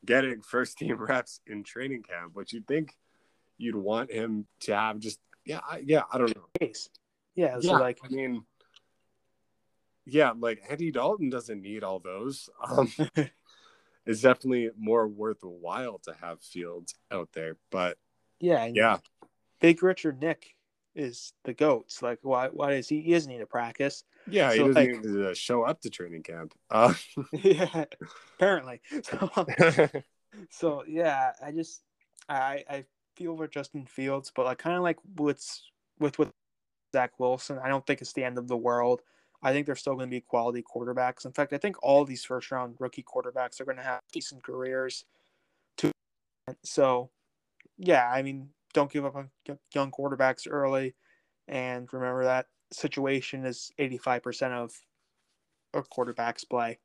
[0.05, 2.35] getting first team reps in training camp.
[2.35, 2.95] Which you'd think
[3.57, 4.99] you'd want him to have.
[4.99, 6.03] Just yeah, I, yeah.
[6.11, 6.45] I don't know.
[6.59, 6.89] case.
[7.35, 8.43] Yeah, so yeah, like I mean,
[10.05, 12.49] yeah, like Andy Dalton doesn't need all those.
[12.69, 12.91] Um,
[14.05, 17.57] it's definitely more worthwhile to have Fields out there.
[17.69, 17.97] But
[18.39, 18.97] yeah, yeah,
[19.61, 20.55] Big Richard Nick
[20.99, 22.01] is the goats.
[22.01, 24.03] Like why why does he he doesn't need to practice?
[24.29, 26.53] yeah, he doesn't like- need to show up to training camp.
[26.69, 26.93] Uh,
[27.33, 27.85] yeah,
[28.35, 28.81] apparently.
[29.03, 29.29] So
[30.51, 31.81] so yeah, I just
[32.27, 32.85] I I
[33.15, 35.63] feel for Justin Fields, but like kind of like what's
[35.99, 36.29] with with
[36.93, 39.01] Zach Wilson, I don't think it's the end of the world.
[39.41, 41.25] I think they're still going to be quality quarterbacks.
[41.25, 44.43] In fact, I think all these first round rookie quarterbacks are going to have decent
[44.43, 45.05] careers.
[45.77, 45.91] To
[46.63, 47.09] so,
[47.77, 49.29] yeah, I mean, don't give up on
[49.73, 50.95] young quarterbacks early,
[51.47, 54.71] and remember that situation is eighty five percent of
[55.73, 56.79] a quarterback's play.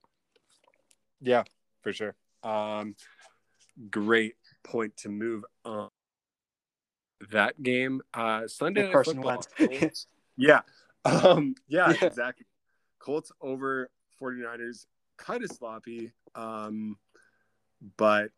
[1.21, 1.45] Yeah,
[1.83, 2.15] for sure.
[2.43, 2.95] Um,
[3.91, 5.91] great point to move on.
[7.31, 9.45] That game, uh, Sunday Yeah, Night Football.
[9.81, 10.07] Colts-
[10.37, 10.61] yeah,
[11.05, 12.07] um, yeah, Yeah.
[12.07, 12.47] exactly.
[12.99, 13.91] Colts over
[14.21, 14.87] 49ers,
[15.17, 16.13] kind of sloppy.
[16.35, 16.99] Um,
[17.97, 18.33] but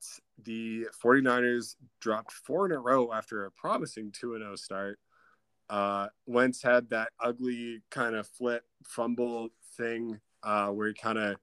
[0.45, 4.99] the 49ers dropped four in a row after a promising 2 0 start.
[5.69, 11.37] Uh, Wentz had that ugly kind of flip fumble thing uh, where he kind of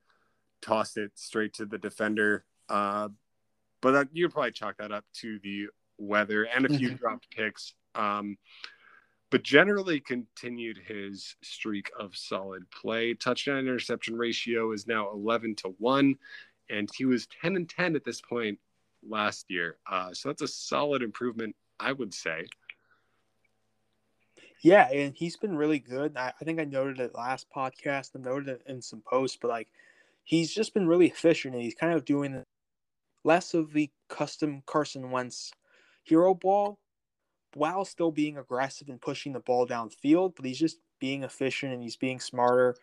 [0.62, 2.46] tossed it straight to the defender.
[2.70, 3.10] Uh,
[3.82, 5.68] but that, you'd probably chalk that up to the
[5.98, 7.00] weather and a few Mhm.
[7.00, 7.74] dropped picks.
[7.96, 8.38] Um,
[9.30, 13.16] but generally continued his streak of solid play.
[13.16, 16.16] Touchdown interception ratio is now 11 to 1,
[16.70, 18.60] and he was 10 and 10 at this point
[19.08, 19.78] last year.
[19.90, 22.46] Uh, so that's a solid improvement, I would say.
[24.64, 26.16] Yeah, and he's been really good.
[26.16, 28.12] I, I think I noted it last podcast.
[28.16, 29.68] I noted it in some posts, but like
[30.24, 32.44] he's just been really efficient, and he's kind of doing
[33.26, 35.52] less of the custom Carson Wentz
[36.04, 36.80] hero ball,
[37.56, 40.36] while still being aggressive and pushing the ball downfield.
[40.36, 42.76] But he's just being efficient and he's being smarter.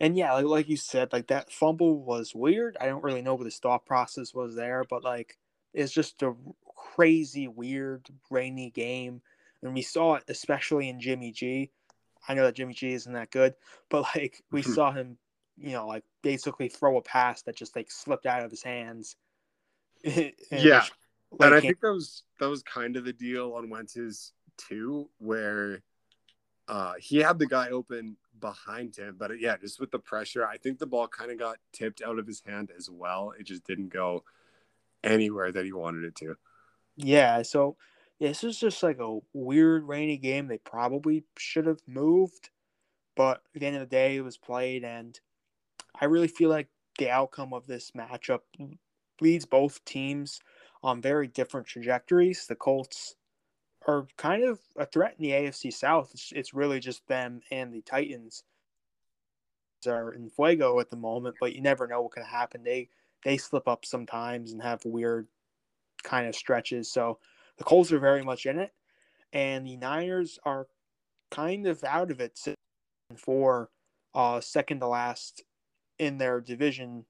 [0.00, 2.76] And yeah, like, like you said, like that fumble was weird.
[2.80, 5.38] I don't really know what his thought process was there, but like
[5.74, 6.34] it's just a
[6.76, 9.20] crazy, weird, rainy game.
[9.62, 11.70] And we saw it especially in Jimmy G.
[12.28, 13.54] I know that Jimmy G isn't that good,
[13.88, 15.16] but like we saw him,
[15.56, 19.16] you know, like basically throw a pass that just like slipped out of his hands.
[20.04, 20.84] yeah,
[21.40, 25.82] and I think that was that was kind of the deal on Wentz's too, where
[26.68, 30.58] uh, he had the guy open behind him, but yeah, just with the pressure, I
[30.58, 33.32] think the ball kind of got tipped out of his hand as well.
[33.38, 34.24] It just didn't go
[35.04, 36.36] anywhere that he wanted it to.
[36.96, 37.76] Yeah, so
[38.18, 40.48] this is just like a weird rainy game.
[40.48, 42.50] They probably should have moved,
[43.16, 45.18] but at the end of the day, it was played, and
[46.00, 46.68] I really feel like
[46.98, 48.40] the outcome of this matchup
[49.20, 50.40] leads both teams
[50.82, 52.46] on very different trajectories.
[52.46, 53.16] The Colts
[53.86, 56.10] are kind of a threat in the AFC South.
[56.12, 58.44] It's, it's really just them and the Titans
[59.86, 62.64] are in fuego at the moment, but you never know what can happen.
[62.64, 62.88] They
[63.24, 65.26] they slip up sometimes and have weird
[66.02, 66.90] kind of stretches.
[66.90, 67.18] So
[67.56, 68.72] the Colts are very much in it,
[69.32, 70.66] and the Niners are
[71.30, 72.38] kind of out of it
[73.16, 73.70] for
[74.14, 75.42] uh, second to last
[75.98, 77.04] in their division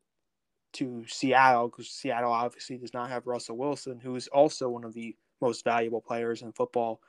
[0.72, 4.94] to Seattle because Seattle obviously does not have Russell Wilson, who is also one of
[4.94, 7.00] the most valuable players in football.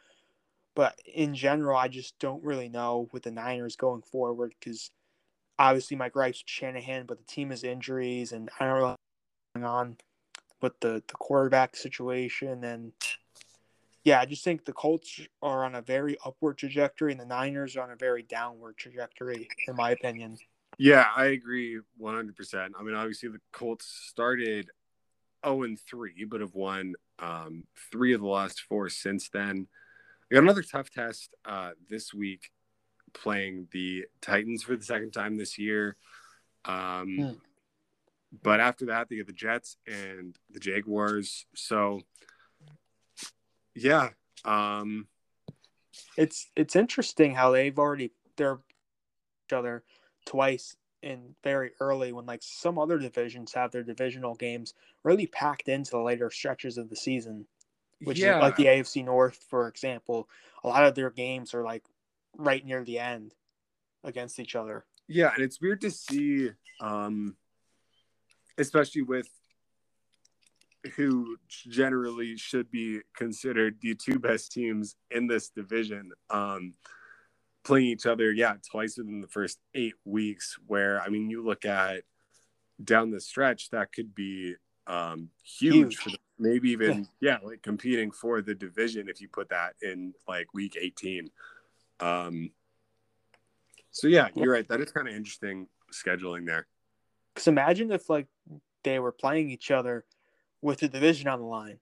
[0.76, 4.92] But in general, I just don't really know with the Niners going forward because
[5.60, 8.98] obviously my gripes with Shanahan, but the team has injuries and I don't know what's
[9.54, 9.98] going on
[10.62, 12.64] with the, the quarterback situation.
[12.64, 12.94] And
[14.06, 17.76] yeah, I just think the Colts are on a very upward trajectory and the Niners
[17.76, 20.38] are on a very downward trajectory, in my opinion.
[20.78, 22.70] Yeah, I agree 100%.
[22.80, 24.70] I mean, obviously, the Colts started
[25.46, 29.68] 0 and 3, but have won um, three of the last four since then.
[30.30, 32.52] We got another tough test uh, this week
[33.14, 35.96] playing the Titans for the second time this year.
[36.66, 37.32] Um, hmm.
[38.44, 41.46] But after that, they get the Jets and the Jaguars.
[41.56, 42.02] So,
[43.76, 44.10] yeah.
[44.46, 45.08] Um,
[46.16, 48.60] it's it's interesting how they've already they're
[49.48, 49.84] each other
[50.26, 54.74] twice in very early when like some other divisions have their divisional games
[55.04, 57.46] really packed into the later stretches of the season
[58.04, 58.38] which yeah.
[58.38, 60.28] is like the AFC North for example
[60.64, 61.84] a lot of their games are like
[62.38, 63.34] right near the end
[64.04, 66.50] against each other yeah and it's weird to see
[66.82, 67.36] um
[68.58, 69.28] especially with
[70.96, 76.74] who generally should be considered the two best teams in this division um
[77.64, 80.58] playing each other, yeah, twice within the first eight weeks.
[80.68, 82.04] Where I mean, you look at
[82.84, 84.56] down the stretch, that could be
[84.88, 86.04] um, huge, huge.
[86.04, 87.38] The, maybe even yeah.
[87.42, 91.30] yeah, like competing for the division if you put that in like week eighteen.
[92.00, 92.52] Um,
[93.92, 94.68] so yeah, you're right.
[94.68, 96.68] That is kind of interesting scheduling there.
[97.34, 98.28] Because imagine if like
[98.84, 100.06] they were playing each other
[100.62, 101.80] with the division on the line,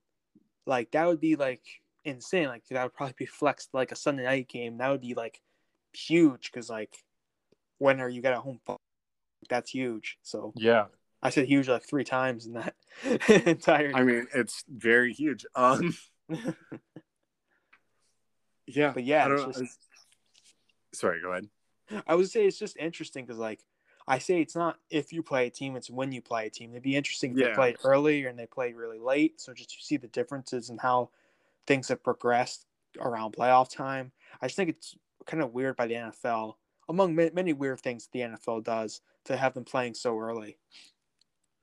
[0.66, 1.62] like that would be like
[2.04, 2.48] insane.
[2.48, 4.78] Like that would probably be flexed like a Sunday night game.
[4.78, 5.40] That would be like
[5.92, 6.96] huge because like
[7.78, 8.60] when are you get a home
[9.48, 10.86] that's huge so yeah
[11.22, 12.74] i said huge like three times in that
[13.46, 15.96] entire i mean it's very huge um
[18.66, 19.78] yeah but yeah just, was...
[20.98, 21.48] sorry go ahead
[22.06, 23.60] i would say it's just interesting because like
[24.06, 26.70] i say it's not if you play a team it's when you play a team
[26.70, 27.48] it'd be interesting if yeah.
[27.48, 30.78] they played early and they played really late so just to see the differences in
[30.78, 31.08] how
[31.66, 32.66] things have progressed
[33.00, 34.12] around playoff time
[34.42, 34.96] i just think it's
[35.28, 36.54] kind of weird by the NFL,
[36.88, 40.58] among many weird things the NFL does, to have them playing so early.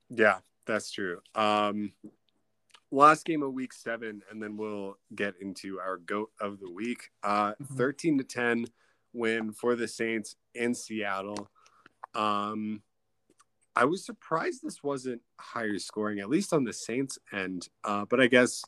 [0.08, 1.20] Yeah, that's true.
[1.34, 1.92] Um,
[2.90, 7.10] last game of week seven, and then we'll get into our goat of the week.
[7.22, 7.74] Uh, mm-hmm.
[7.76, 8.66] 13 to 10
[9.16, 11.50] win for the Saints in Seattle.
[12.14, 12.82] Um,
[13.74, 17.68] I was surprised this wasn't higher scoring, at least on the Saints end.
[17.84, 18.62] Uh, but I guess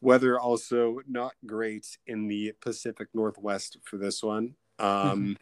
[0.00, 4.54] Weather also not great in the Pacific Northwest for this one.
[4.78, 5.36] Um,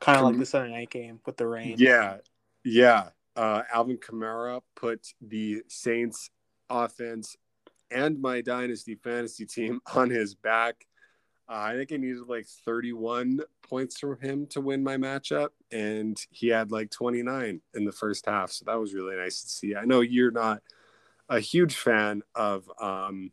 [0.00, 1.76] kind of like the Sunday night game with the rain.
[1.78, 2.18] Yeah,
[2.64, 3.10] yeah.
[3.36, 6.30] Uh, Alvin Kamara put the Saints
[6.70, 7.36] offense
[7.90, 10.86] and my dynasty fantasy team on his back.
[11.48, 16.16] Uh, I think I needed like 31 points from him to win my matchup, and
[16.30, 18.50] he had like 29 in the first half.
[18.50, 19.76] So that was really nice to see.
[19.76, 20.62] I know you're not
[21.28, 23.30] a huge fan of um,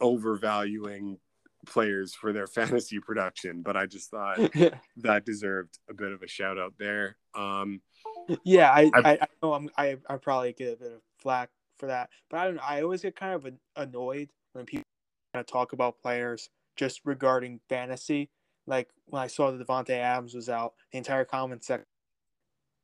[0.00, 1.18] overvaluing
[1.66, 4.38] players for their fantasy production, but I just thought
[4.98, 7.16] that deserved a bit of a shout out there.
[7.34, 7.80] Um,
[8.44, 11.48] yeah, I, I, I know I'm, I, I probably get a bit of flack
[11.78, 12.62] for that, but I don't know.
[12.66, 13.46] I always get kind of
[13.76, 14.84] annoyed when people
[15.32, 18.30] kind of talk about players just regarding fantasy.
[18.66, 21.86] Like when I saw that Davante Adams was out, the entire comment section,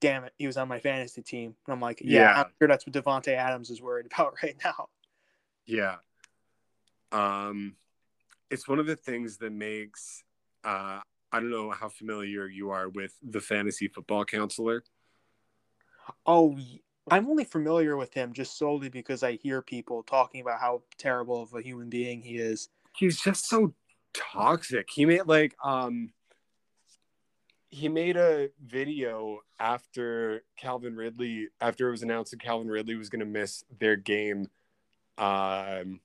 [0.00, 1.54] damn it, he was on my fantasy team.
[1.66, 2.40] And I'm like, yeah, yeah.
[2.40, 4.88] I'm sure that's what Davante Adams is worried about right now.
[5.64, 5.96] Yeah,
[7.12, 7.76] um,
[8.50, 10.24] it's one of the things that makes
[10.64, 11.00] uh,
[11.32, 14.84] I don't know how familiar you are with the fantasy football counselor.
[16.26, 16.58] Oh,
[17.10, 21.42] I'm only familiar with him just solely because I hear people talking about how terrible
[21.42, 22.68] of a human being he is.
[22.96, 23.72] He's just so
[24.14, 24.88] toxic.
[24.92, 26.12] He made like um
[27.70, 33.08] he made a video after Calvin Ridley after it was announced that Calvin Ridley was
[33.08, 34.48] going to miss their game
[35.18, 36.00] um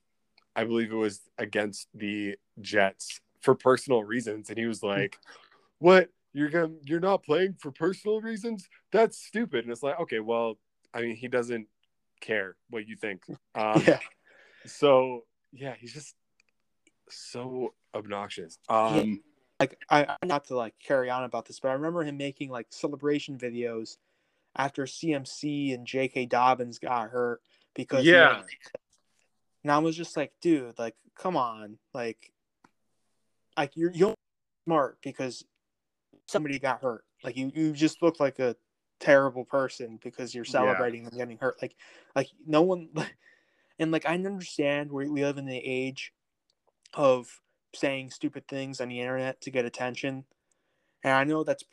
[0.56, 4.48] I believe it was against the Jets for personal reasons.
[4.48, 5.18] And he was like
[5.78, 6.08] what?
[6.32, 8.68] You're going you're not playing for personal reasons?
[8.92, 9.64] That's stupid.
[9.64, 10.58] And it's like okay well
[10.94, 11.66] I mean he doesn't
[12.20, 13.24] care what you think.
[13.54, 13.98] Um, yeah.
[14.66, 16.14] so yeah he's just
[17.10, 19.20] so obnoxious um
[19.60, 22.66] Like I not to like carry on about this, but I remember him making like
[22.70, 23.96] celebration videos
[24.56, 26.26] after CMC and J.K.
[26.26, 27.40] Dobbins got hurt
[27.74, 28.44] because yeah had-
[29.64, 32.32] and I was just like, dude, like, come on, like,
[33.56, 34.14] like you're you're
[34.64, 35.44] smart because
[36.26, 37.04] somebody got hurt.
[37.24, 38.54] Like you you just look like a
[39.00, 40.52] terrible person because you're Yeah.
[40.52, 41.60] celebrating them getting hurt.
[41.60, 41.74] Like
[42.14, 42.90] like no one
[43.80, 46.12] and like I understand we we live in the age
[46.94, 47.40] of
[47.74, 50.24] saying stupid things on the internet to get attention,
[51.04, 51.64] and I know that's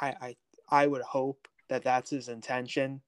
[0.00, 0.36] I I
[0.68, 3.00] I would hope that that's his intention.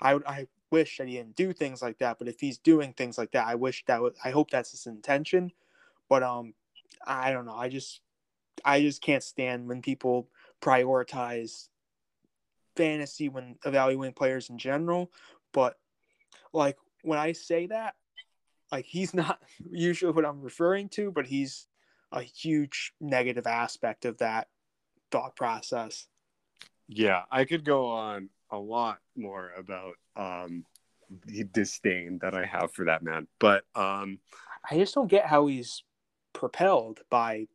[0.00, 2.92] I would I wish that he didn't do things like that, but if he's doing
[2.92, 5.52] things like that, I wish that would I hope that's his intention.
[6.08, 6.54] But um,
[7.06, 7.56] I don't know.
[7.56, 8.00] I just
[8.64, 10.28] I just can't stand when people
[10.60, 11.68] prioritize
[12.76, 15.10] fantasy when evaluating players in general.
[15.52, 15.78] But
[16.52, 17.94] like when I say that,
[18.70, 19.40] like he's not
[19.70, 21.66] usually what I'm referring to, but he's
[22.12, 24.48] a huge negative aspect of that
[25.10, 26.06] thought process.
[26.88, 30.64] yeah i could go on a lot more about um
[31.26, 34.18] the disdain that i have for that man but um
[34.68, 35.84] I just don't get how he's
[36.32, 37.46] propelled by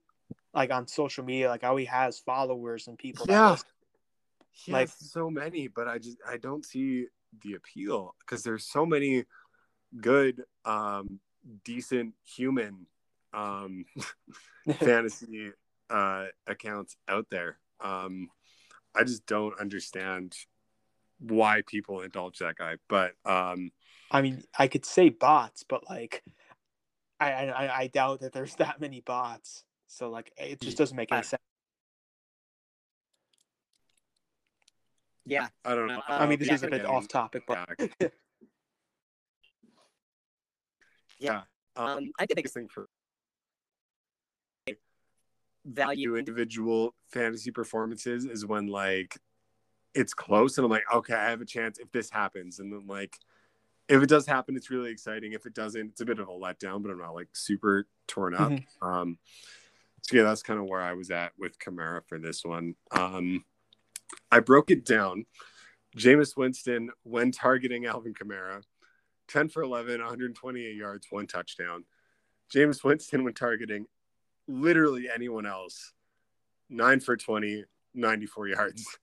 [0.54, 3.26] like on social media, like how he has followers and people.
[3.28, 3.58] Yeah.
[4.52, 7.08] he Like- has so many but i just i don't see
[7.44, 9.26] the appeal because there's so many
[10.00, 11.20] good um
[11.66, 12.86] decent human
[13.34, 13.86] um
[14.80, 15.52] fantasy
[15.90, 18.30] uh accounts out there um
[18.96, 20.36] i just don't understand
[21.20, 23.72] why people indulge that guy but um
[24.14, 26.22] I mean, I could say bots, but like,
[27.20, 29.64] I I, I doubt that there's that many bots.
[29.88, 31.24] So like, it just doesn't make any Yeah.
[31.24, 31.42] sense.
[35.26, 35.48] Yeah.
[35.64, 38.12] i don't know Uh, I mean, this yeah, is a bit off topic, but back.
[41.20, 41.44] yeah
[41.78, 42.90] um, Um, I think biggest thing for
[45.66, 49.18] value individual fantasy performances is when like
[49.94, 52.60] it's close and I'm like, okay, I have a chance if this happens.
[52.60, 53.18] And then like
[53.90, 55.34] if it does happen, it's really exciting.
[55.34, 58.34] If it doesn't, it's a bit of a letdown, but I'm not like super torn
[58.34, 58.52] up.
[58.52, 58.66] Mhm.
[58.82, 59.18] Um
[60.04, 62.76] so yeah, that's kind of where I was at with Kamara for this one.
[62.92, 63.46] Um
[64.32, 65.26] I broke it down.
[65.98, 68.64] Jameis Winston, when targeting Alvin Kamara,
[69.28, 71.84] 10 for 11, 128 yards, one touchdown.
[72.54, 73.88] Jameis Winston, when targeting
[74.52, 75.94] literally anyone else,
[76.70, 78.98] 9 for 20, 94 yards,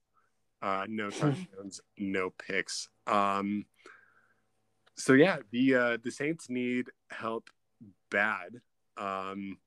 [0.61, 2.89] uh, no touchdowns, no picks.
[3.07, 3.65] Um,
[4.95, 7.49] so yeah, the uh, the Saints need help
[8.11, 8.59] bad.
[8.97, 9.57] Um,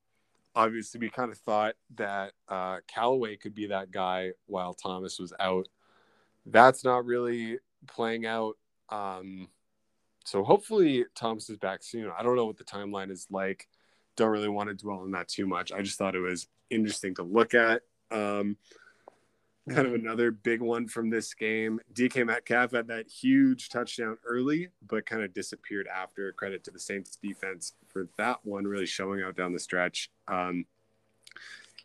[0.55, 5.33] obviously, we kind of thought that uh, Callaway could be that guy while Thomas was
[5.41, 5.69] out.
[6.45, 8.57] That's not really playing out.
[8.91, 9.49] Um,
[10.25, 12.11] so hopefully Thomas is back soon.
[12.17, 13.69] I don't know what the timeline is like.
[14.17, 15.73] Don't really want to dwell on that too much.
[15.73, 17.83] I just thought it was interesting to look at.
[18.11, 18.57] Um,
[19.69, 21.81] kind of another big one from this game.
[21.95, 26.33] DK Metcalf had that huge touchdown early, but kind of disappeared after.
[26.33, 30.11] Credit to the Saints defense for that one, really showing out down the stretch.
[30.29, 30.67] Um,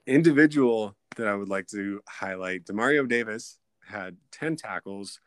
[0.05, 5.19] individual that I would like to highlight Demario Davis had 10 tackles,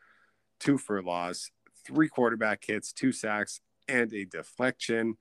[0.59, 1.51] two for loss,
[1.85, 5.17] three quarterback hits, two sacks, and a deflection,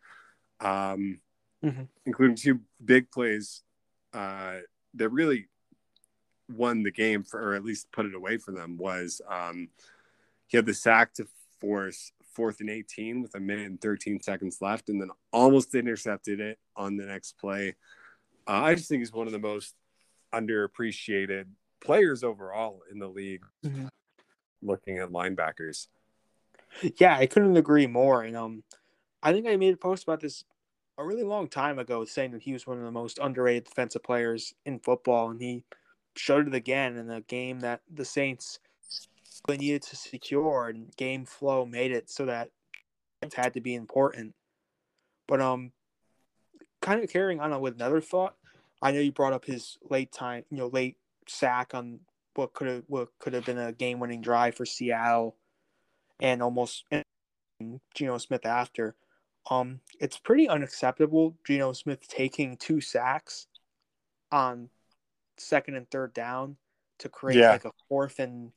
[0.60, 1.20] um,
[1.62, 1.88] Mhm.
[2.06, 3.62] including two big plays
[4.14, 4.60] uh,
[4.94, 5.46] that really
[6.48, 9.68] won the game for, or at least put it away for them was um,
[10.46, 11.26] he had the sack to
[11.60, 16.40] force fourth and 18 with a minute and 13 seconds left and then almost intercepted
[16.40, 17.76] it on the next play.
[18.48, 19.74] Uh, I just think he's one of the most
[20.32, 21.44] underappreciated
[21.80, 23.88] players overall in the league Mhm.
[24.62, 25.88] looking at linebackers.
[26.96, 28.22] Yeah, I couldn't agree more.
[28.22, 28.64] And um,
[29.22, 30.44] I think I made a post about this
[31.00, 34.02] a really long time ago, saying that he was one of the most underrated defensive
[34.02, 35.64] players in football, and he
[36.14, 38.58] showed it again in a game that the Saints
[39.48, 42.50] needed to secure, and game flow made it so that
[43.22, 44.34] it had to be important.
[45.26, 45.72] But um,
[46.82, 48.34] kind of carrying on with another thought,
[48.82, 52.00] I know you brought up his late time, you know, late sack on
[52.34, 55.36] what could have what could have been a game-winning drive for Seattle
[56.20, 56.84] and almost
[57.94, 58.94] Geno Smith after.
[59.48, 61.36] Um, it's pretty unacceptable.
[61.46, 63.46] Geno Smith taking two sacks
[64.30, 64.68] on
[65.38, 66.56] second and third down
[66.98, 67.50] to create Yeah.
[67.52, 68.52] like a fourth and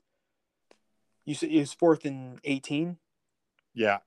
[1.26, 2.98] you said it was fourth and eighteen.
[3.74, 4.00] Yeah.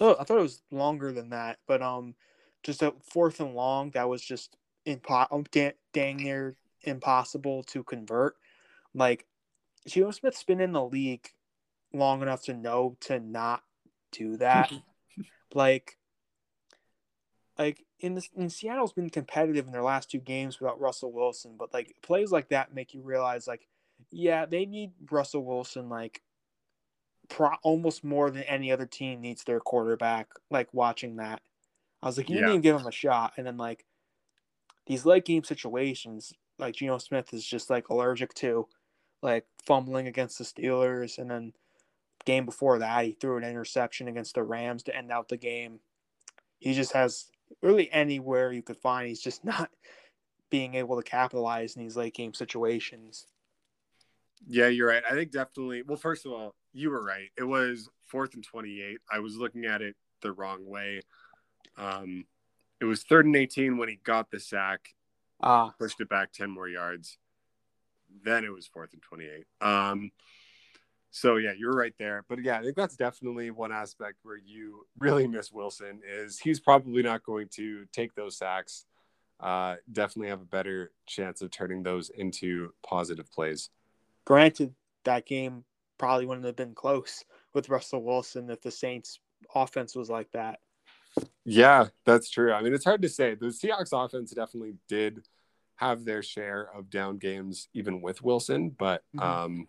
[0.00, 2.14] Oh, I thought it was longer than that, but um,
[2.62, 8.36] just a fourth and long that was just impo- da- dang near impossible to convert.
[8.94, 9.26] Like,
[9.86, 11.28] Geno Smith's been in the league
[11.92, 13.62] long enough to know to not
[14.10, 14.72] do that.
[15.54, 15.98] Like,
[17.58, 21.56] like in this, in Seattle's been competitive in their last two games without Russell Wilson,
[21.58, 23.66] but like plays like that make you realize like,
[24.10, 26.22] yeah, they need Russell Wilson like
[27.28, 30.28] pro- almost more than any other team needs their quarterback.
[30.50, 31.40] Like watching that,
[32.02, 32.40] I was like, you Yeah.
[32.40, 33.34] didn't even give him a shot.
[33.36, 33.84] And then like
[34.86, 38.66] these late game situations, like Geno Smith is just like allergic to,
[39.22, 41.52] like fumbling against the Steelers, and then
[42.24, 45.80] game before that he threw an interception against the Rams to end out the game.
[46.58, 47.30] He just has
[47.62, 49.08] really anywhere you could find.
[49.08, 49.70] He's just not
[50.50, 53.26] being able to capitalize in these late game situations.
[54.46, 55.02] Yeah, you're right.
[55.08, 55.82] I think definitely.
[55.82, 57.30] Well, first of all, you were right.
[57.38, 58.98] It was fourth and 28.
[59.10, 61.00] I was looking at it the wrong way.
[61.76, 62.26] Um,
[62.80, 64.88] it was third and 18 when he got the sack,
[65.40, 67.18] Ah, pushed it back 10 more yards.
[68.24, 69.44] Then it was fourth and 28.
[69.60, 70.10] Um,
[71.14, 72.24] so yeah, you're right there.
[72.28, 76.58] But yeah, I think that's definitely one aspect where you really miss Wilson is he's
[76.58, 78.86] probably not going to take those sacks.
[79.38, 83.70] Uh, definitely have a better chance of turning those into positive plays.
[84.24, 84.74] granted,
[85.04, 85.64] that game
[85.98, 89.18] probably wouldn't have been close with Russell Wilson if the Saints
[89.54, 90.60] offense was like that.
[91.44, 92.52] Yeah, that's true.
[92.52, 93.34] I mean, it's hard to say.
[93.34, 95.26] The Seahawks offense definitely did
[95.76, 98.70] have their share of down games, even with Wilson.
[98.70, 99.22] But Mhm.
[99.22, 99.68] um,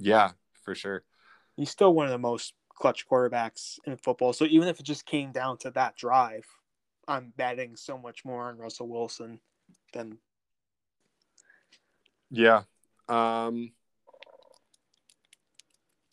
[0.00, 0.30] yeah,
[0.64, 1.04] for sure.
[1.56, 4.32] He's still one of the most clutch quarterbacks in football.
[4.32, 6.46] So even if it just came down to that drive,
[7.06, 9.40] I'm betting so much more on Russell Wilson
[9.92, 10.18] than
[12.30, 12.62] Yeah.
[13.08, 13.72] Um,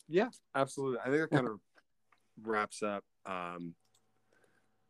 [0.08, 0.98] yeah, absolutely.
[1.00, 1.60] I think that kind of
[2.42, 3.74] wraps up um,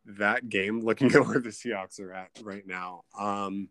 [0.05, 0.81] that game.
[0.81, 3.03] Looking at where the Seahawks are at right now.
[3.17, 3.69] Um,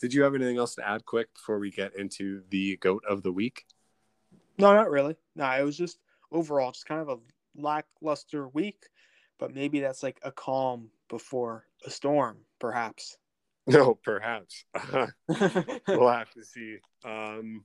[0.00, 3.22] did you have anything else to add, quick, before we get into the goat of
[3.22, 3.66] the week?
[4.58, 5.16] No, not really.
[5.36, 5.98] No, it was just
[6.32, 7.18] overall just kind of a
[7.60, 8.82] lackluster week,
[9.38, 13.16] but maybe that's like a calm before a storm, perhaps.
[13.66, 14.64] No, perhaps.
[15.28, 16.78] we'll have to see.
[17.04, 17.64] Um,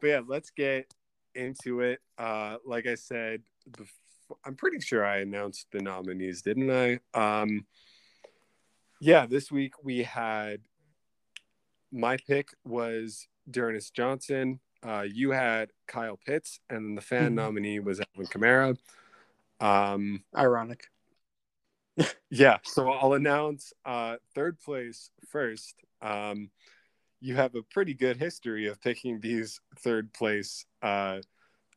[0.00, 0.92] but yeah, let's get
[1.34, 2.00] into it.
[2.18, 6.98] Uh, like I said, bef- I'm pretty sure I announced the nominees, didn't I?
[7.14, 7.66] Um,
[9.00, 10.60] yeah, this week we had
[11.92, 14.60] my pick was D'Ernest Johnson.
[14.82, 17.36] Uh, you had Kyle Pitts, and the fan Mhm.
[17.36, 18.78] nominee was Alvin Kamara.
[19.60, 20.90] Um, Ironic.
[22.30, 25.76] yeah, so I'll announce uh, third place first.
[26.00, 26.50] Um,
[27.20, 31.20] you have a pretty good history of picking these third place uh,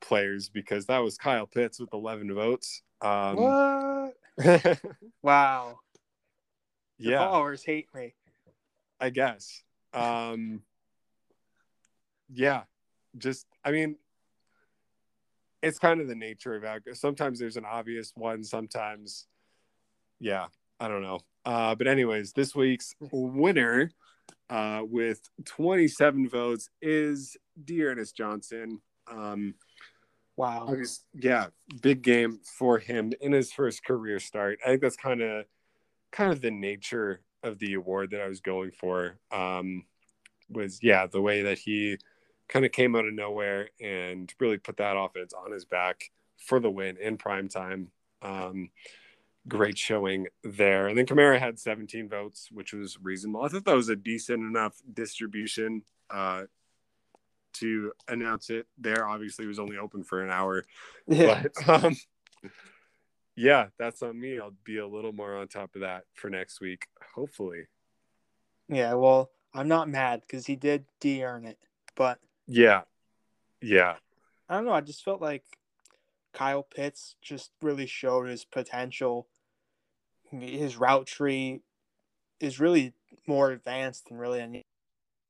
[0.02, 2.82] players because that was Kyle Pitts with 11 votes.
[3.02, 4.18] Um, what?
[5.22, 5.80] Wow.
[7.00, 8.16] The yeah, followers hate me.
[9.00, 9.64] I guess.
[9.94, 10.62] Um,
[12.30, 12.64] yeah,
[13.18, 13.98] just, I mean,
[15.62, 16.98] it's kind of the nature of it.
[16.98, 19.28] Sometimes there's an obvious one, sometimes,
[20.20, 20.48] yeah,
[20.80, 21.20] I don't know.
[21.46, 23.92] Uh, but, anyways, this week's winner
[24.50, 28.82] uh, with 27 votes is D'Ernest Johnson.
[29.08, 29.56] Um,
[30.38, 30.68] Wow.
[30.68, 31.48] obvious- yeah,
[31.82, 34.60] big game for him in his first career start.
[34.66, 35.46] I think that's kind of
[36.12, 39.18] kind of the nature of the award that I was going for.
[39.32, 39.86] Um,
[40.50, 41.98] was yeah, the way that he
[42.48, 46.60] kind of came out of nowhere and really put that offense on his back for
[46.60, 47.90] the win in prime time.
[48.22, 48.70] Um,
[49.48, 50.88] great showing there.
[50.88, 53.44] And then Kamara had 17 votes, which was reasonable.
[53.44, 56.44] I thought that was a decent enough distribution uh,
[57.54, 59.08] to announce it there.
[59.08, 60.64] Obviously, it was only open for an hour.
[61.08, 61.44] Yeah.
[61.66, 61.96] But um,
[63.36, 64.40] yeah, that's on me.
[64.40, 67.68] I'll be a little more on top of that for next week, hopefully.
[68.70, 71.60] Yeah, well, I'm not mad because he did de earn it.
[71.96, 72.82] But Yeah.
[73.62, 73.96] Yeah.
[74.48, 74.74] I don't know.
[74.74, 75.44] I just felt like
[76.34, 79.28] Kyle Pitts just really showed his potential.
[80.32, 81.62] His route tree
[82.40, 82.94] is really
[83.26, 84.66] more advanced than really any,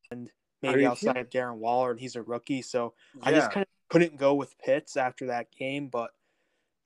[0.10, 0.30] and
[0.62, 2.62] maybe outside of Darren Waller, and he's a rookie.
[2.62, 5.88] So I just kind of couldn't go with Pitts after that game.
[5.88, 6.12] But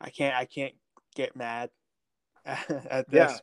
[0.01, 0.35] I can't.
[0.35, 0.73] I can't
[1.15, 1.69] get mad
[2.45, 3.31] at this.
[3.31, 3.37] Yeah.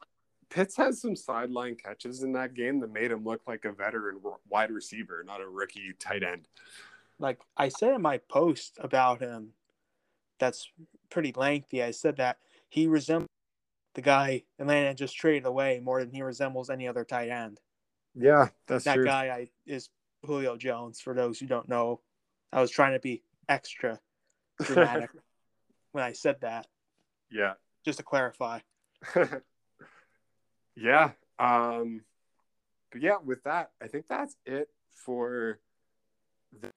[0.51, 4.21] Pitts has some sideline catches in that game that made him look like a veteran
[4.49, 6.49] wide receiver, not a rookie tight end.
[7.19, 9.53] like I said in my post about him,
[10.39, 10.71] that's
[11.11, 11.83] pretty lengthy.
[11.83, 13.29] I said that he resembles
[13.95, 17.59] the guy Atlanta just traded away more than he resembles any other tight end.
[18.15, 19.05] Yeah, that's that true.
[19.05, 19.89] guy I, is
[20.25, 21.01] Julio Jones.
[21.01, 22.01] For those who don't know,
[22.53, 23.99] I was trying to be extra
[24.63, 25.11] dramatic
[25.93, 26.67] when I said that,
[27.31, 27.55] yeah.
[27.85, 28.61] just to clarify.
[30.77, 31.11] yeah.
[31.39, 32.03] Um
[32.93, 35.59] but yeah, with that, I think that's it for
[36.61, 36.71] the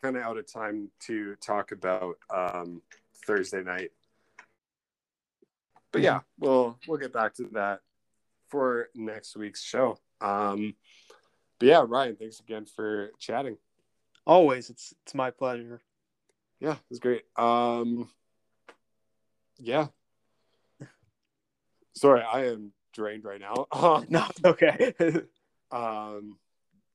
[0.00, 2.82] kind of out of time to talk about um
[3.26, 3.90] Thursday night.
[5.92, 7.80] But yeah, we'll we'll get back to that
[8.48, 9.98] for next week's show.
[10.20, 10.74] Um
[11.58, 13.56] but yeah, Ryan, thanks again for chatting.
[14.26, 15.80] Always, it's it's my pleasure.
[16.60, 17.24] Yeah, it was great.
[17.36, 18.08] Um
[19.58, 19.88] yeah.
[21.94, 23.66] Sorry, I am drained right now.
[23.72, 24.94] Um, No, okay.
[25.72, 26.38] um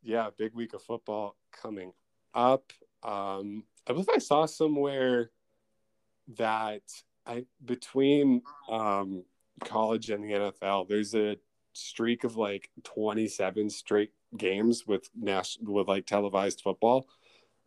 [0.03, 1.91] yeah big week of football coming
[2.33, 2.71] up
[3.03, 5.31] um i believe i saw somewhere
[6.37, 6.83] that
[7.25, 9.23] i between um
[9.65, 11.35] college and the nfl there's a
[11.73, 17.07] streak of like 27 straight games with national with like televised football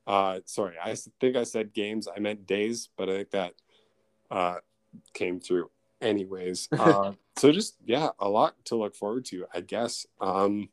[0.06, 3.54] uh sorry I think i said games i meant days but i think that
[4.30, 4.56] uh
[5.14, 5.70] came through
[6.00, 10.68] anyways uh so just yeah a lot to look forward to i guess um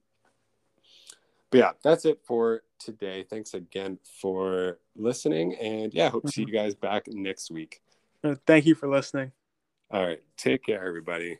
[1.49, 3.23] but yeah, that's it for today.
[3.23, 5.55] Thanks again for listening.
[5.55, 7.81] And yeah, hope to see you guys back next week.
[8.45, 9.31] Thank you for listening.
[9.89, 10.21] All right.
[10.35, 11.39] Take care, everybody.